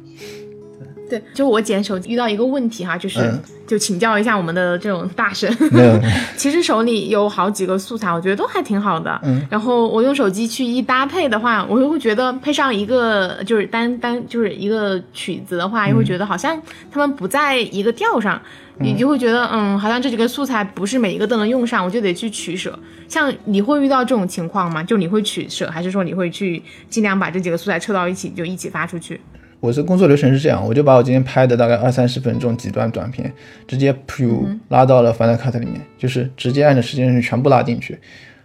[1.09, 3.31] 对，就我剪手机遇到一个问题哈，就是
[3.67, 5.47] 就请教一下我们的这种大神。
[6.35, 9.19] 其实手里有好几个素材，我觉得都还挺好的。
[9.23, 9.45] 嗯。
[9.51, 16.59] 然后我用手机去一搭配的话，我又会觉得配上一个就是单单就是一个曲子的话，又会觉得好像
[16.91, 18.41] 他们不在一个调上，
[18.79, 22.77] 你就会觉得嗯，好像这几个素材不是每一个都能用上，我就得去取舍。
[23.07, 24.83] 像你会遇到这种情况吗？
[24.83, 29.21] 就你会取舍，还是说你会去尽量把这几个素材凑到一起，就一起发出去？
[29.59, 33.31] 我的工作流程是这样，我就把我今天拍的大概二三十分钟几段短片，
[33.65, 37.97] 直接 pu 拉到了 Final Cut 里面，就是直接按照时间顺序全部拉进去，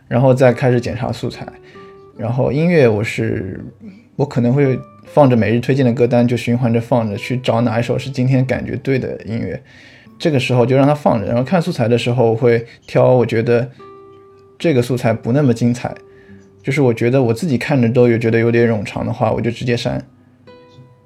[0.06, 1.44] 然后再开始检查素材。
[2.16, 3.64] 然后音乐我是
[4.14, 9.60] 我可能会放着每日推荐的歌单，就循环着放着，去找哪一首是今天感觉对的音乐，
[10.18, 11.26] 这个时候就让它放着。
[11.26, 13.70] 然后看素材的时候会挑我觉得
[14.58, 15.94] 这个素材不那么精彩，
[16.62, 20.04] 就是我觉得我自己看着都有觉得有点冗长的话，我就直接删。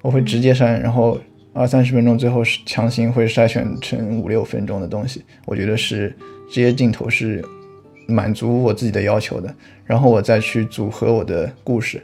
[0.00, 1.16] 我会直接删，然后
[1.52, 5.22] 二三十分钟，最后是强行会筛选成五六分钟的东西。
[5.44, 6.12] 我觉得是
[6.48, 7.40] 这些镜头是
[8.08, 9.54] 满足我自己的要求的，
[9.84, 12.02] 然后我再去组合我的故事，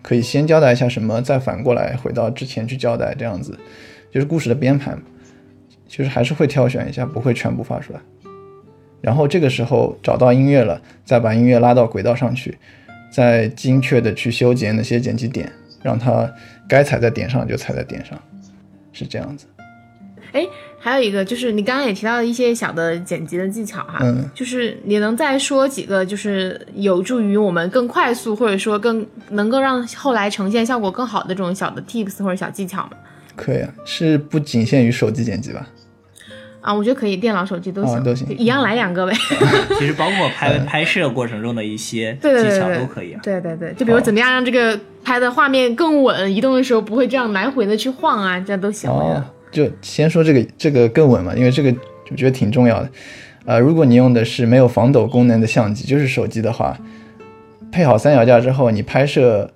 [0.00, 3.58] 可以先交代一下什么，再反过来回到之前去交代，这样子
[4.10, 4.96] 就是故事的编排。
[5.88, 8.00] 就是还是会挑选一下，不会全部发出来。
[9.00, 12.56] 然后这个时候找到音乐了，再把音乐拉到轨道上去，
[13.10, 15.50] 再精确的去修剪那些剪辑点。
[15.82, 16.28] 让它
[16.68, 18.18] 该踩在点上就踩在点上，
[18.92, 19.46] 是这样子。
[20.32, 20.44] 哎，
[20.80, 32.92] 还有一个就是你刚刚也提到了一些小的剪辑的技巧哈，嗯，就是你能再说几个，就是有助于我们更快速或者说更能够让后来呈现效果更好的这种小的 tips 或者小技巧吗？
[33.36, 35.68] 可以啊，是不仅限于手机剪辑吧？
[36.66, 39.12] 啊，我觉得可以，电脑、手机都行，都行，一样来两个呗。
[39.78, 43.20] 其实包括拍拍摄过程中的一些技巧都可以啊。
[43.22, 48.90] 对对对，就比如怎么样让这个拍的画面更稳，移动的时候不会这样来回的去晃啊，这样都行。
[48.90, 51.72] 哦，就先说这个这个更稳嘛，因为这个
[52.10, 52.90] 我觉得挺重要的。
[53.44, 56.76] 呃，如果你用的是没有防抖功能的相机，就是手机的话，
[57.70, 59.48] 配好三脚架之后，你拍摄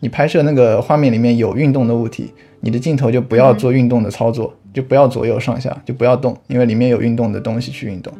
[0.00, 8.12] 你拍摄那个画面里面有运动的物体，你的镜头就不要做运动的操作，就不要左右上下，就不要动，因为里面有运动的东西去运动。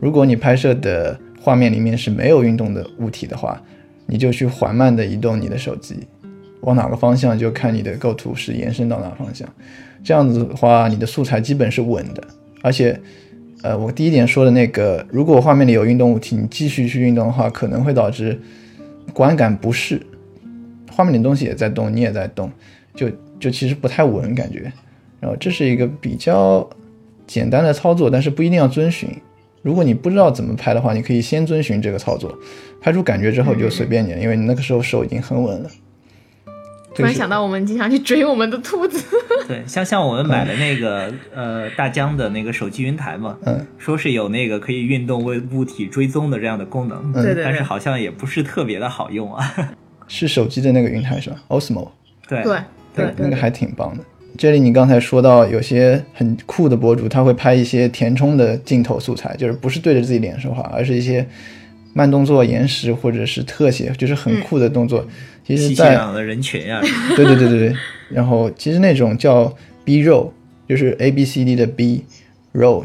[0.00, 3.60] 如果你拍摄的画面里面是没有运动的物体的话，
[4.06, 5.96] 你就去缓慢的移动你的手机，
[6.62, 9.48] 往哪个方向就看你的构图是延伸到哪个方向。
[10.02, 12.22] 这样子的话，你的素材基本是稳的，
[12.62, 12.98] 而且，
[13.62, 18.40] 呃，我第一点说的那个，如果画面里有运动物体，你继续去运动的话，可能会导致
[19.12, 20.00] 观感不适。
[20.90, 22.50] 画面里的东西也在动，你也在动，
[22.94, 23.08] 就
[23.40, 24.72] 就其实不太稳感觉。
[25.18, 26.68] 然后这是一个比较
[27.26, 29.08] 简单的操作，但是不一定要遵循。
[29.62, 32.32] 如果你不知道怎么拍的话，你可以先遵循这个操作，
[32.80, 35.68] 拍出感觉之后就随便你了，因为你那个时候手已经很稳了。
[36.94, 39.04] 突然想到，我们经常去追我们的兔子。
[39.46, 49.54] 对，像像我们买的那个呃大疆的那个手机云台嘛，嗯，说是有那个可以运动为物体追踪的这样的功能，对对，但是好像也不是特别的好用啊。
[50.08, 51.90] 是手机的那个云台是吧？Osmo。
[52.26, 52.58] 对对
[53.06, 54.04] 对，那个还挺棒的。
[54.38, 61.26] 这里你刚才说到有些很酷的博主，他会拍一些填充的镜头素材，就是不是对着自己脸说话，而是一些
[61.92, 65.06] 慢动作延时或者是特写，就是很酷的动作。
[65.44, 66.80] 其实，在的人群 呀，
[67.16, 67.76] 对对对对对。
[68.08, 69.52] 然后其实那种叫
[69.84, 70.30] B roll，
[70.68, 72.04] 就是 A B C D 的 B
[72.54, 72.84] roll，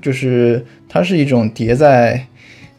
[0.00, 2.26] 就是它是一种叠在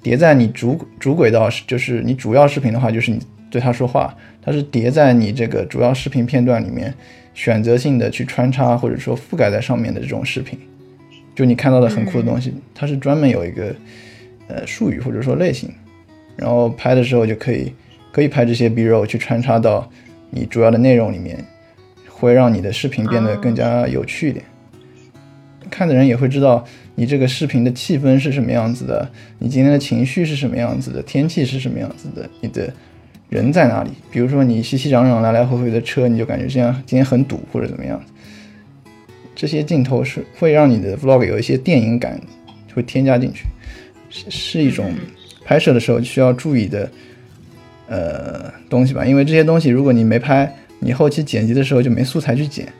[0.02, 3.20] 叠在你主主轨道，就是你主要视频的话，就是你
[3.50, 6.94] 对他说话，它是叠在你这个主要视频片段里面。
[7.36, 10.56] 选择性的去穿插或者说覆盖在上面的这种视频，
[11.34, 13.76] 就你看到的很酷的东西，它是专门有一个
[14.48, 15.68] 呃术语或者说类型，
[16.36, 17.74] 然后拍的时候就可以
[18.12, 19.90] 可以拍这些 B roll 去穿插到
[20.30, 21.44] 你主要的内容里面，
[22.08, 24.46] 会让你的视频变得更加有趣一点，
[25.72, 26.64] 看的人也会知道
[26.94, 32.72] 你这个视频的气氛是什么样子的，你今天的情绪是什么样子的，天气是什么样子的，你的。
[33.34, 33.90] 人在哪里？
[34.12, 38.00] 比如说你熙熙攘攘来来回回的车，你就感觉这样今天很堵或者怎么样。
[39.36, 42.22] 这些镜头是会让你的 vlog 有一些电影感，
[42.76, 43.46] 会添加进去，
[44.12, 44.94] 是是一种
[45.44, 46.92] 拍摄的时候需要注意的
[47.88, 49.04] 呃东西吧。
[49.04, 52.72] 因为这些东西如果你没拍，你后期剪辑的时候就没素材去剪，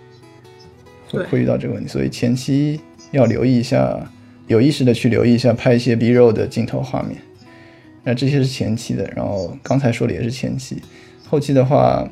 [1.10, 1.90] 会会遇到这个问题。
[1.90, 2.80] 所以前期
[3.10, 4.00] 要留意一下，
[4.46, 7.18] 有意识的去留意一下拍一些 B roll 的镜头画面。
[8.04, 10.82] 那这些是前期的，然后刚才说的也是前期，
[11.30, 12.08] 后期的话，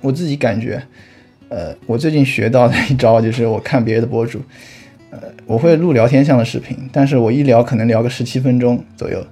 [0.00, 0.82] 我自己感觉，
[1.48, 4.40] 呃，我最近学到的一招就是我看别的博主，
[5.10, 9.24] 呃，我会录聊天向的视频，但是我一聊可能聊个十七分钟左右，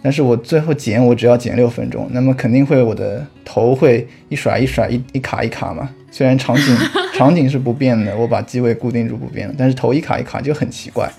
[0.00, 6.76] 但是我最后剪我只要剪六分钟，那么肯定会我的头会一甩一甩一一卡一卡嘛，虽然场景
[7.14, 11.10] 场景是不变的，我把机位固定住不变了，但是头一卡一卡就很奇怪，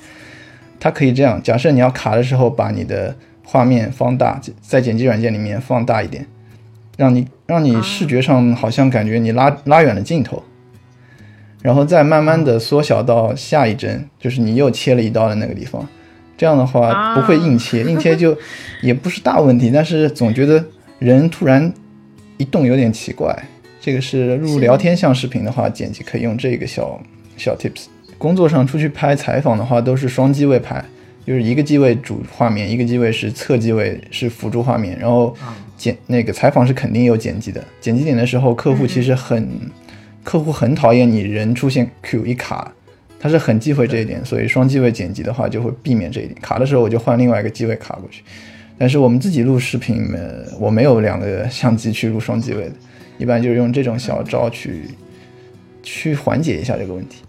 [0.79, 3.13] 它可以这样，假设你要卡的时候把你的
[3.45, 6.25] 画面放大，在剪辑软件里面放大一点，
[6.97, 10.43] 让你让你视觉上好像感觉你拉拉远了镜头，
[11.61, 15.87] 然后再慢慢的缩小到下一帧，就是你又切了一刀的那个地方，
[16.37, 18.37] 这样的话不会硬切， 硬切就
[18.81, 20.63] 也不是大问题，但是总觉得
[20.99, 21.71] 人突然
[22.37, 23.37] 一动有点奇怪。
[23.79, 26.99] 这个是录聊天像视频的话，剪辑可以用这个小
[27.37, 27.83] 小 tips。
[28.17, 30.83] 工作上出去拍采访的话，都是双机位拍。
[31.25, 35.35] 就是一个机位主画面，一个机位是侧机位是辅助画面，然后
[35.75, 37.63] 剪那个采访是肯定有剪辑的。
[37.81, 39.49] 剪辑点的时候，客户其实很，
[40.23, 42.71] 客户很讨厌你人出现 Q 一卡，
[43.19, 46.35] 他是很忌讳这一点，所以双机位剪辑的话就会避免这一点。
[46.41, 48.23] 卡的时候我就换另外一个机位卡过去。
[48.77, 52.75] 但是我们自己录视频，呃，我没有两个相机去录双机位的，
[53.17, 54.83] 一般就是用这种小招去
[55.81, 57.23] 去缓解一下这个问题。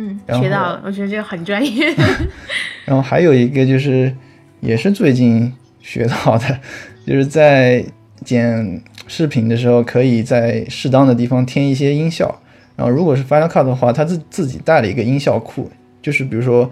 [0.00, 1.92] 嗯，学到了，我觉得这个很专业。
[2.86, 4.14] 然后还有一个就是，
[4.60, 6.60] 也是最近学到的，
[7.04, 7.84] 就是在
[8.24, 12.40] 剪视频的时候，可以在适当的地方添一些音效。
[12.76, 15.68] 然后如果是 Final Cut 的话，它自自己带了一个音效库，
[16.00, 16.70] 就是比如说，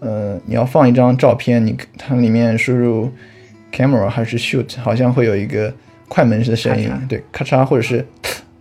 [0.00, 3.12] 呃，你要放一张照片，你它里面输入
[3.70, 5.70] camera 还是 shoot，好像会有一个
[6.08, 8.06] 快门式的声音，对，咔嚓或者是。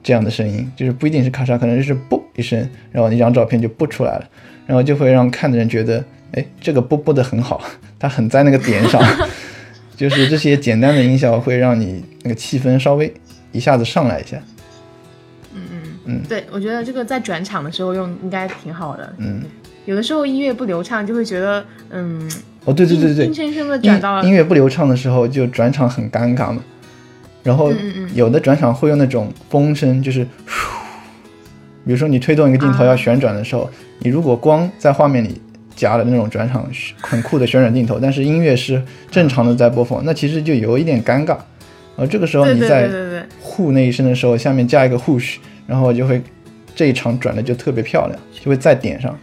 [0.08, 2.58] 这样的声音就是不一定是咔嚓，可能就是啵一声，
[2.94, 4.30] 然后那张照片就啵出来了，
[4.66, 6.02] 然后就会让看的人觉得，
[6.32, 7.62] 哎，这个啵啵的很好，
[8.00, 9.04] 它很在那个点上，
[9.98, 13.14] 就是这些简单的音效会让你那个气氛稍微
[13.52, 14.42] 一下子上来一下。
[15.54, 19.14] 嗯嗯嗯，对，我觉得这个在转场的时候用应该挺好的。
[19.18, 19.42] 嗯，
[19.84, 22.32] 有的时候音乐不流畅，就会觉得，嗯，
[22.64, 26.64] 哦对对对对，硬生生的转到了音乐不流畅的时候，就转场很尴尬嘛。
[27.48, 27.72] 然后
[28.14, 30.22] 有的转场会用那种风声，就是，
[31.86, 33.70] 比如说你推动一个镜头要旋转的时候，
[34.00, 35.42] 你如果光在画面里
[35.74, 36.70] 加了那种转场
[37.00, 41.38] 很酷的旋转镜头，但是音乐是正常的在播放，那其实就有一点尴尬。
[41.96, 42.90] 而这个时候你在
[43.40, 46.22] 呼那一声的时候，下面加一个 whoosh，然后就会
[46.76, 49.18] 这一场转的就特别漂亮，就会再点上。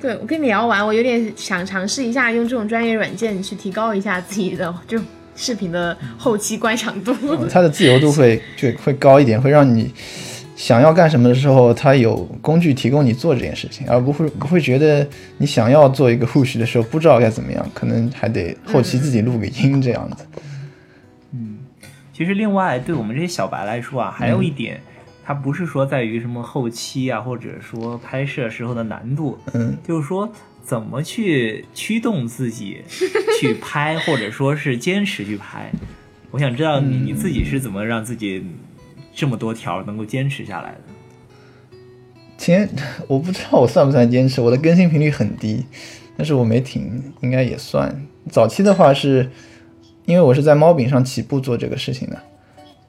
[0.00, 5.00] 对我跟你聊完，我有点想尝试一下用这种专业软件去提高一下自己的就
[5.40, 7.14] 视频的后期观赏度。
[7.48, 9.90] 它的自由度会就会高一点，会让你
[10.54, 15.06] 想要干什么的时候，它有工具提供你做这件事情，而不会不会觉得
[15.38, 20.26] 你想要做一个 push 的时候不知道该怎么样，可能还得后期自己录个音这样子。
[21.32, 21.58] 嗯
[22.12, 24.78] 其实另外对我们这些小白来说啊，还有一点，
[25.24, 30.30] 它不是说在于什么后期啊，或者说拍摄时候的难度，嗯，就是说
[30.62, 32.82] 怎么去驱动自己
[33.40, 35.70] 去拍，或者说是坚持去拍。
[36.30, 38.44] 我想知道你你自己是怎么让自己
[39.14, 40.80] 这么多条能够坚持下来的。
[42.36, 42.68] 坚
[43.06, 45.66] 我不知道我算不算坚持，我的更新频率很低，
[46.16, 48.06] 但是我没停，应该也算。
[48.30, 49.30] 早期的话是，
[50.06, 52.18] 因为我是在猫饼上起步做这个事情的，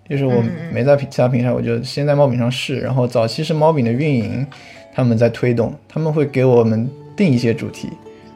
[0.09, 0.41] 就是我
[0.71, 2.79] 没在其他平台，我就先在猫饼上试。
[2.79, 4.45] 然后早期是猫饼的运营，
[4.93, 7.89] 他们在推动，他们会给我们定一些主题，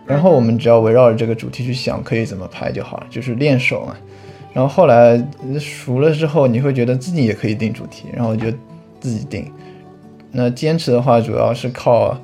[0.05, 3.95] 然后我们只要围绕着这个主题去想可以怎么拍就好了，就是练手嘛。
[4.53, 5.21] 然后后来
[5.51, 8.49] 呃熟了之后，你会觉得自己也可以定主题，然后就
[8.99, 9.51] 自己定。
[10.31, 12.17] 那坚持的话，主要是靠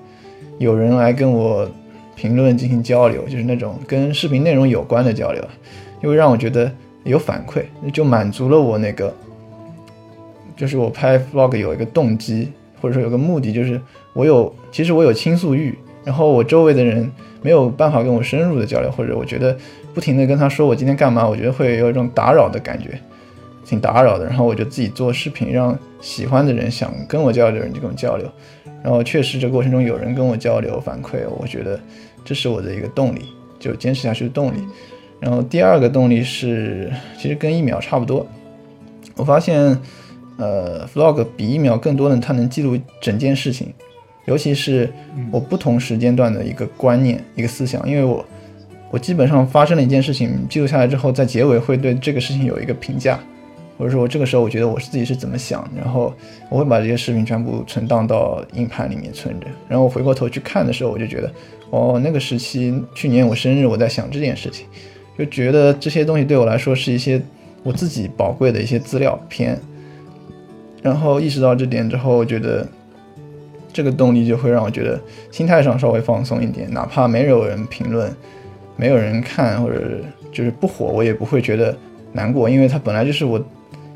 [0.60, 1.68] 有人来跟我
[2.16, 5.43] 评论进行交流，就是那种跟视频内容有关的交流，
[6.02, 6.72] 就会让我觉得
[7.04, 9.14] 有反馈，就满足了我那个，
[10.56, 13.80] 就是我拍 vlog 有一个动机，或者说有个目的，就是
[14.14, 17.10] 我有其实我有倾诉欲，然后我周围的人
[17.41, 19.56] 没有办法跟我深入的交流，或者我觉得
[19.93, 22.99] 不停的跟他说我今天干嘛，我觉得会有一种打扰的感觉，
[23.66, 24.26] 挺打扰的。
[24.26, 28.28] 然后我就自己做视频，让喜欢的人、想跟我交流的人就跟我交流。
[28.84, 31.80] 然后确实这过程中有人跟我交流反馈，我觉得
[32.26, 33.22] 这是我的一个动力，
[33.60, 34.58] 就坚持下去的动力。
[35.20, 38.26] 然后第二个动力是，其实跟疫苗差不多。
[39.16, 39.78] 我发现，
[40.38, 43.72] 呃，vlog 比疫苗更多的，它能记录整件事情，
[44.26, 44.92] 尤其是
[45.32, 47.88] 我不同时间段的一个观念、一个思想。
[47.88, 48.26] 因为我，
[48.92, 53.20] 我基本上发生了一件事情，记录下来之后，在结尾会对这个事情有一个评价，
[53.78, 56.14] 或者说我这个时候我觉得我是自己是怎么想，然后
[56.50, 61.32] 我会把这些视频全部存档到硬盘里面存着，然后我回过头去看的时候，我就觉得，
[61.70, 64.66] 哦，那个时期去年我生日，我在想这件事情。
[65.18, 67.22] 就觉得这些东西对我来说是一些
[67.62, 69.60] 我自己宝贵的一些资料片，
[70.82, 72.68] 然后意识到这点之后，我觉得
[73.74, 75.00] 这个动力就会让我觉得
[75.32, 78.14] 心态上稍微放松一点，哪怕没有人评论，
[78.76, 80.00] 没有人看，或者
[80.32, 81.76] 就是不火，我也不会觉得
[82.12, 83.44] 难过，因为它本来就是我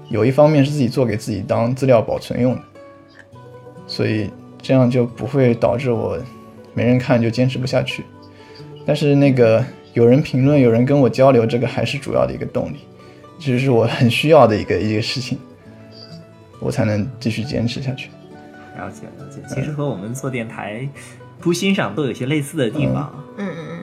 [0.10, 2.62] 有一方面是自己做给自己当资料保存用的，
[3.88, 4.30] 所以
[4.62, 6.18] 这样就不会导致我
[6.74, 8.04] 没人看就坚持不下去。
[8.86, 9.64] 但是那个
[9.94, 12.78] 有人评论，有人跟我交流，这个还是主要的一个动力，
[13.40, 15.38] 这就是我很需要的一个一个事情，
[16.60, 18.10] 我才能继续坚持下去。
[18.78, 20.88] 了解了解，其实和我们做电台
[21.42, 23.14] 初心上都有些类似的地方。
[23.38, 23.80] 嗯嗯嗯，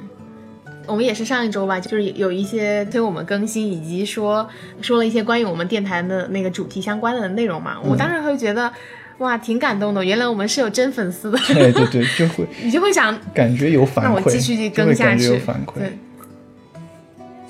[0.87, 4.49] 我们也是上一周吧，就是有一些推我们更新，以及说
[4.81, 7.79] 说了一些关于我们电台的那个主题相关的内容嘛。
[7.83, 8.73] 我当时会觉得，
[9.19, 10.05] 哇，挺感动的。
[10.05, 15.79] 原来我们是有真粉丝的，对对对，就会 你就会想，感觉有反馈，那我继续去更下去就会感觉有反馈。
[15.79, 15.99] 对，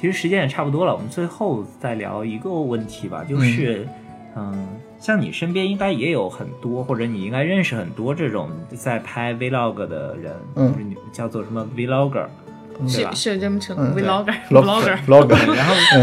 [0.01, 3.87] 其实时间也差不多了，我们最后再聊一个问题吧，就是，
[4.37, 4.67] 嗯、
[5.03, 12.27] 像你身边应该也有很多，或者你应该认识很多这种在拍 vlog 的人，嗯就是你叫做什么 vlogger，
[12.87, 13.09] 是？
[13.13, 14.97] 是这么称嗯，vlogger 对 vlogger。
[15.05, 15.99] vlog 对然后我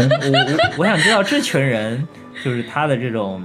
[0.76, 2.06] 我我想知道这群人
[2.44, 3.42] 就是他的这种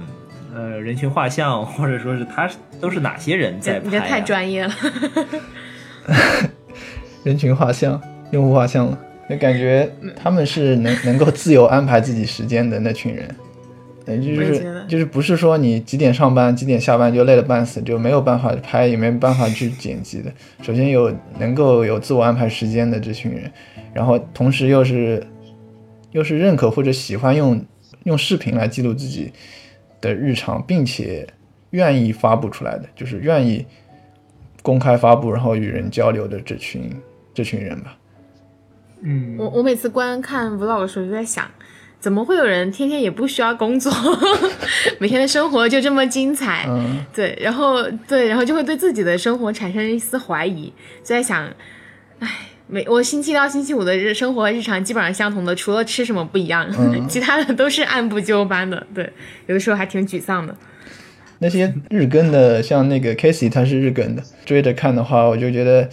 [0.54, 2.46] 呃人群画像，或者说是他
[2.78, 3.82] 都是哪些人在拍、啊？
[3.84, 4.74] 你这太专业了，
[7.24, 7.98] 人群画像、
[8.30, 8.98] 用户画像了，
[9.30, 9.90] 就感觉
[10.22, 13.34] 他们是能能够自由安排自己时间的那群人。
[14.06, 20.32] 呃，就我也觉得是就是不是说你几点上班几点下班就累得半死，就没有办法拍，也没办法去 剪辑的。
[20.62, 23.50] 首先有能够有自我安排时间的这群人，
[23.92, 25.26] 然后同时又是
[26.12, 27.60] 又是认可或者喜欢用
[28.04, 29.32] 用视频来记录自己
[30.00, 31.26] 的日常，并且
[31.70, 33.66] 愿意发布出来的，就是愿意
[34.62, 36.90] 公开发布，然后与人交流的这群
[37.34, 37.96] 这群人吧。
[39.02, 41.44] 嗯，我我每次观看 vlog 的时候就在想，
[41.98, 43.92] 怎么会有人天天也不需要工作，
[45.00, 46.66] 每天的生活就这么精彩？
[46.68, 50.72] 嗯，对，然后对，然后就会对自己的生活产生一丝怀疑，
[51.02, 51.48] 就在想，
[52.20, 52.28] 唉，
[52.68, 58.86] 每我星期一到星期五的日生活日常基本上相同的，除了吃什么不一样，嗯其他的都是按部就班的。
[58.94, 59.10] 对，
[59.46, 60.54] 有的时候还挺沮丧的。
[61.38, 65.86] 那些日更的，像那个 Casey，他是日更的，追着看的话，我就觉得，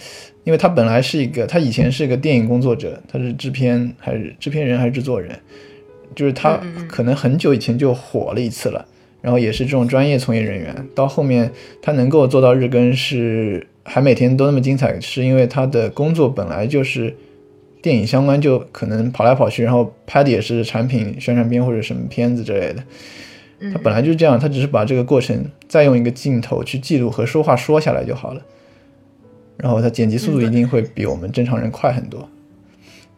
[0.45, 5.37] 因为他本来是一个，他以前是个电影工作者，他是制片还是制片人还是制作人，
[6.15, 8.85] 就是他可能很久以前就火了一次了，
[9.21, 10.87] 然后也是这种专业从业人员。
[10.95, 11.51] 到后面
[11.81, 17.15] 他能够做到日更，是还每天都那么精彩，是因为他的工作本来就是
[17.81, 22.83] 电影相关，就可能跑来跑去，然后拍的也是产品宣传片或者什么片子之类的。
[23.71, 28.41] 他本来就是这样，他只是把这个过程再用一个镜头去记录和说话说下来就好了。
[29.55, 32.27] 然后他剪辑速度一定会比我们正常人快很多。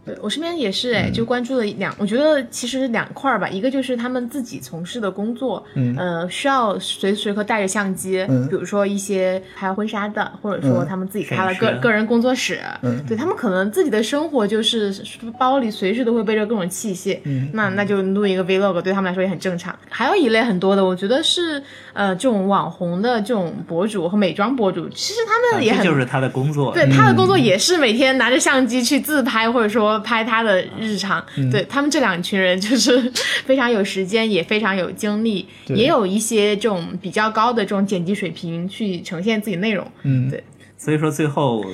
[0.05, 14.93] 对我身边也是哎，就关注了两，我觉得其实两块儿吧，一个就是他们自己从事的工作，嗯，呃，需要随时随刻带着相机，嗯，比如说一些拍婚纱的，或者说他们自己开了个个人工作室，嗯，对他们可能自己的生活就是
[15.39, 19.75] 包里随时都会背着各种器械，嗯，那那就录一个 vlog 对他们来说也很正常。
[19.89, 21.61] 还有一类很多的，我觉得是
[21.93, 31.23] 呃这种网红的这种博主和美妆博主，其实他们也很就是他的工作，对他的工作也是每天拿着相机去自拍，或者说拍他的日常。
[31.51, 33.11] 对他们这两群人就是
[33.45, 39.85] 非常有时间，也非常有精力，也有一些这种比较高的这种剪辑水平去呈现自己内容。
[40.03, 40.43] 嗯，对。
[40.77, 41.65] 所以说最后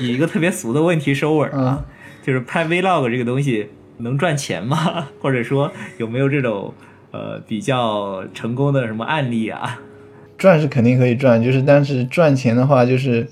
[0.00, 1.84] 以一个特别俗的问题收尾啊，
[2.22, 5.08] 就是拍 vlog 这个东西能赚钱吗？
[5.20, 6.72] 或者说有没有这种
[7.10, 9.80] 呃比较成功的什么案例啊？
[10.36, 13.26] 赚是肯定可以赚，就是但是赚钱的话，就是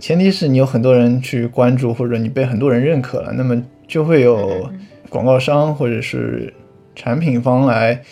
[0.00, 4.68] 前提是你有很多人去关注，或者你被很多人认可了，那么就会有
[5.10, 6.52] 广告商或者是
[6.96, 8.02] 产品方来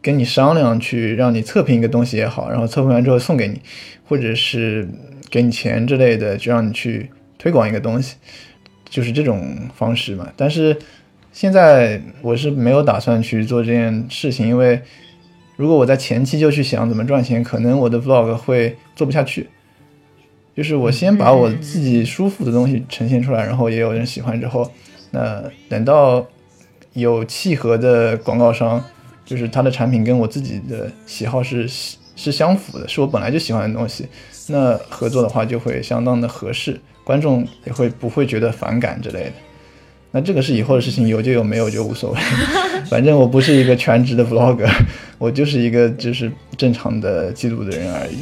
[0.00, 3.60] 跟你商量，去让你测评一个东西也好，然后测评完之后送给你，
[4.08, 4.88] 或者是
[5.30, 8.16] 给你钱之类的，就让你去推广一个东西，
[8.88, 10.32] 就是这种方式嘛。
[10.36, 10.76] 但是
[11.30, 14.80] 现在我是没有打算去做这件事情，因为。
[15.56, 19.46] 如果我在前期就去想怎么赚钱，可能我的 vlog 会做不下去。
[20.56, 24.70] 就是我先把我自己舒服的东西呈现出来，然后也有人喜欢之后，
[25.10, 26.24] 那等到
[26.92, 28.82] 有契合的广告商，
[29.24, 31.68] 就是他的产品跟我自己的喜好是
[32.14, 34.06] 是相符的，是我本来就喜欢的东西，
[34.46, 39.32] 那合作的话就会相当的合适，观众也会不会觉得反感之类的。
[40.12, 42.20] 那这个是以后的事情，有就有，没有就无所谓。
[42.88, 44.64] 反正我不是一个全职的 vlog，
[45.18, 48.18] 我就是一个就是正常的记录的人而已。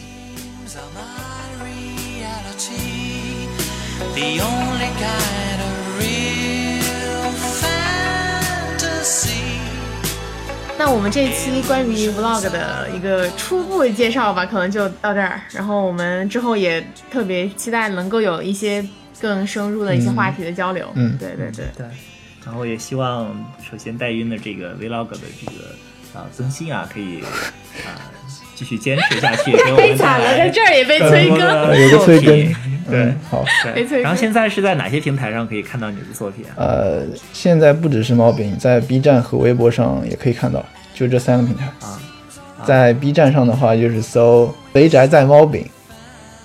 [10.78, 15.40] 那我们这期关于 vlog 的一个初步介绍吧，可能就到这儿。
[15.52, 18.84] 然后我们之后也特别期待能够有一些
[19.20, 20.90] 更深入的一些话题的交流。
[20.96, 21.86] 嗯，对对对对。
[22.44, 23.28] 然后也希望，
[23.70, 27.20] 首先代孕的这个 vlog 的这个啊更新啊，可以
[27.86, 28.10] 啊
[28.56, 29.52] 继续坚持下去。
[29.52, 31.38] 太 惨了，在这儿也被催更，
[31.78, 32.71] 有个催更。
[32.88, 33.44] 对，好。
[34.02, 36.44] 然后现在是在哪些平台上可以看到你的作品？
[36.56, 37.02] 呃，
[37.32, 40.64] 现在不只是猫饼，在 B 站和微博上也可以看到，
[40.94, 41.98] 就这三个平台啊。
[42.64, 45.66] 在 B 站上的话，就是搜“肥宅在猫饼”，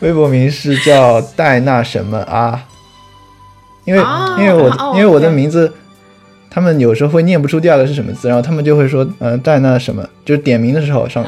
[0.01, 2.63] 微博名是叫戴那什么啊，
[3.85, 4.01] 因为
[4.39, 5.71] 因为我因为我的名字。
[6.49, 11.23] 他们有时候会念不出第二个是什么字，然后他们就会说，嗯，戴那什么，就是点名的时候上，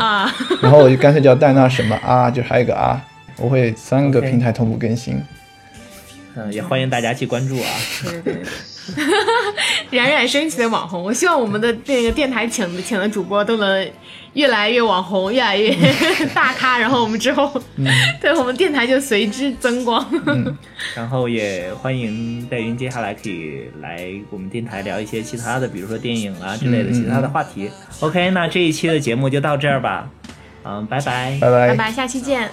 [0.59, 2.99] 然后我就干脆叫戴那什么啊，就还有一个啊，
[3.39, 5.21] 我会三个平台同步更新。
[6.35, 7.67] 嗯，也欢迎大家去关注啊。
[8.03, 8.43] 对对对，
[9.97, 13.91] 冉冉升起的网红，我希望我们的那个电台请的请的主播都能。
[14.33, 15.75] 越来越网红，越来越
[16.35, 17.51] 大咖，然后我们之后，
[18.21, 20.05] 对我们电台就随之增光。
[20.95, 27.71] 然后也欢迎戴云接下来可以来我们电台聊一些其他的，比如说电影啊之类的其他的话题。
[28.01, 30.07] OK，那这一期的节目就到这儿吧。
[30.63, 32.51] 嗯，拜拜，拜拜，拜拜，下期见。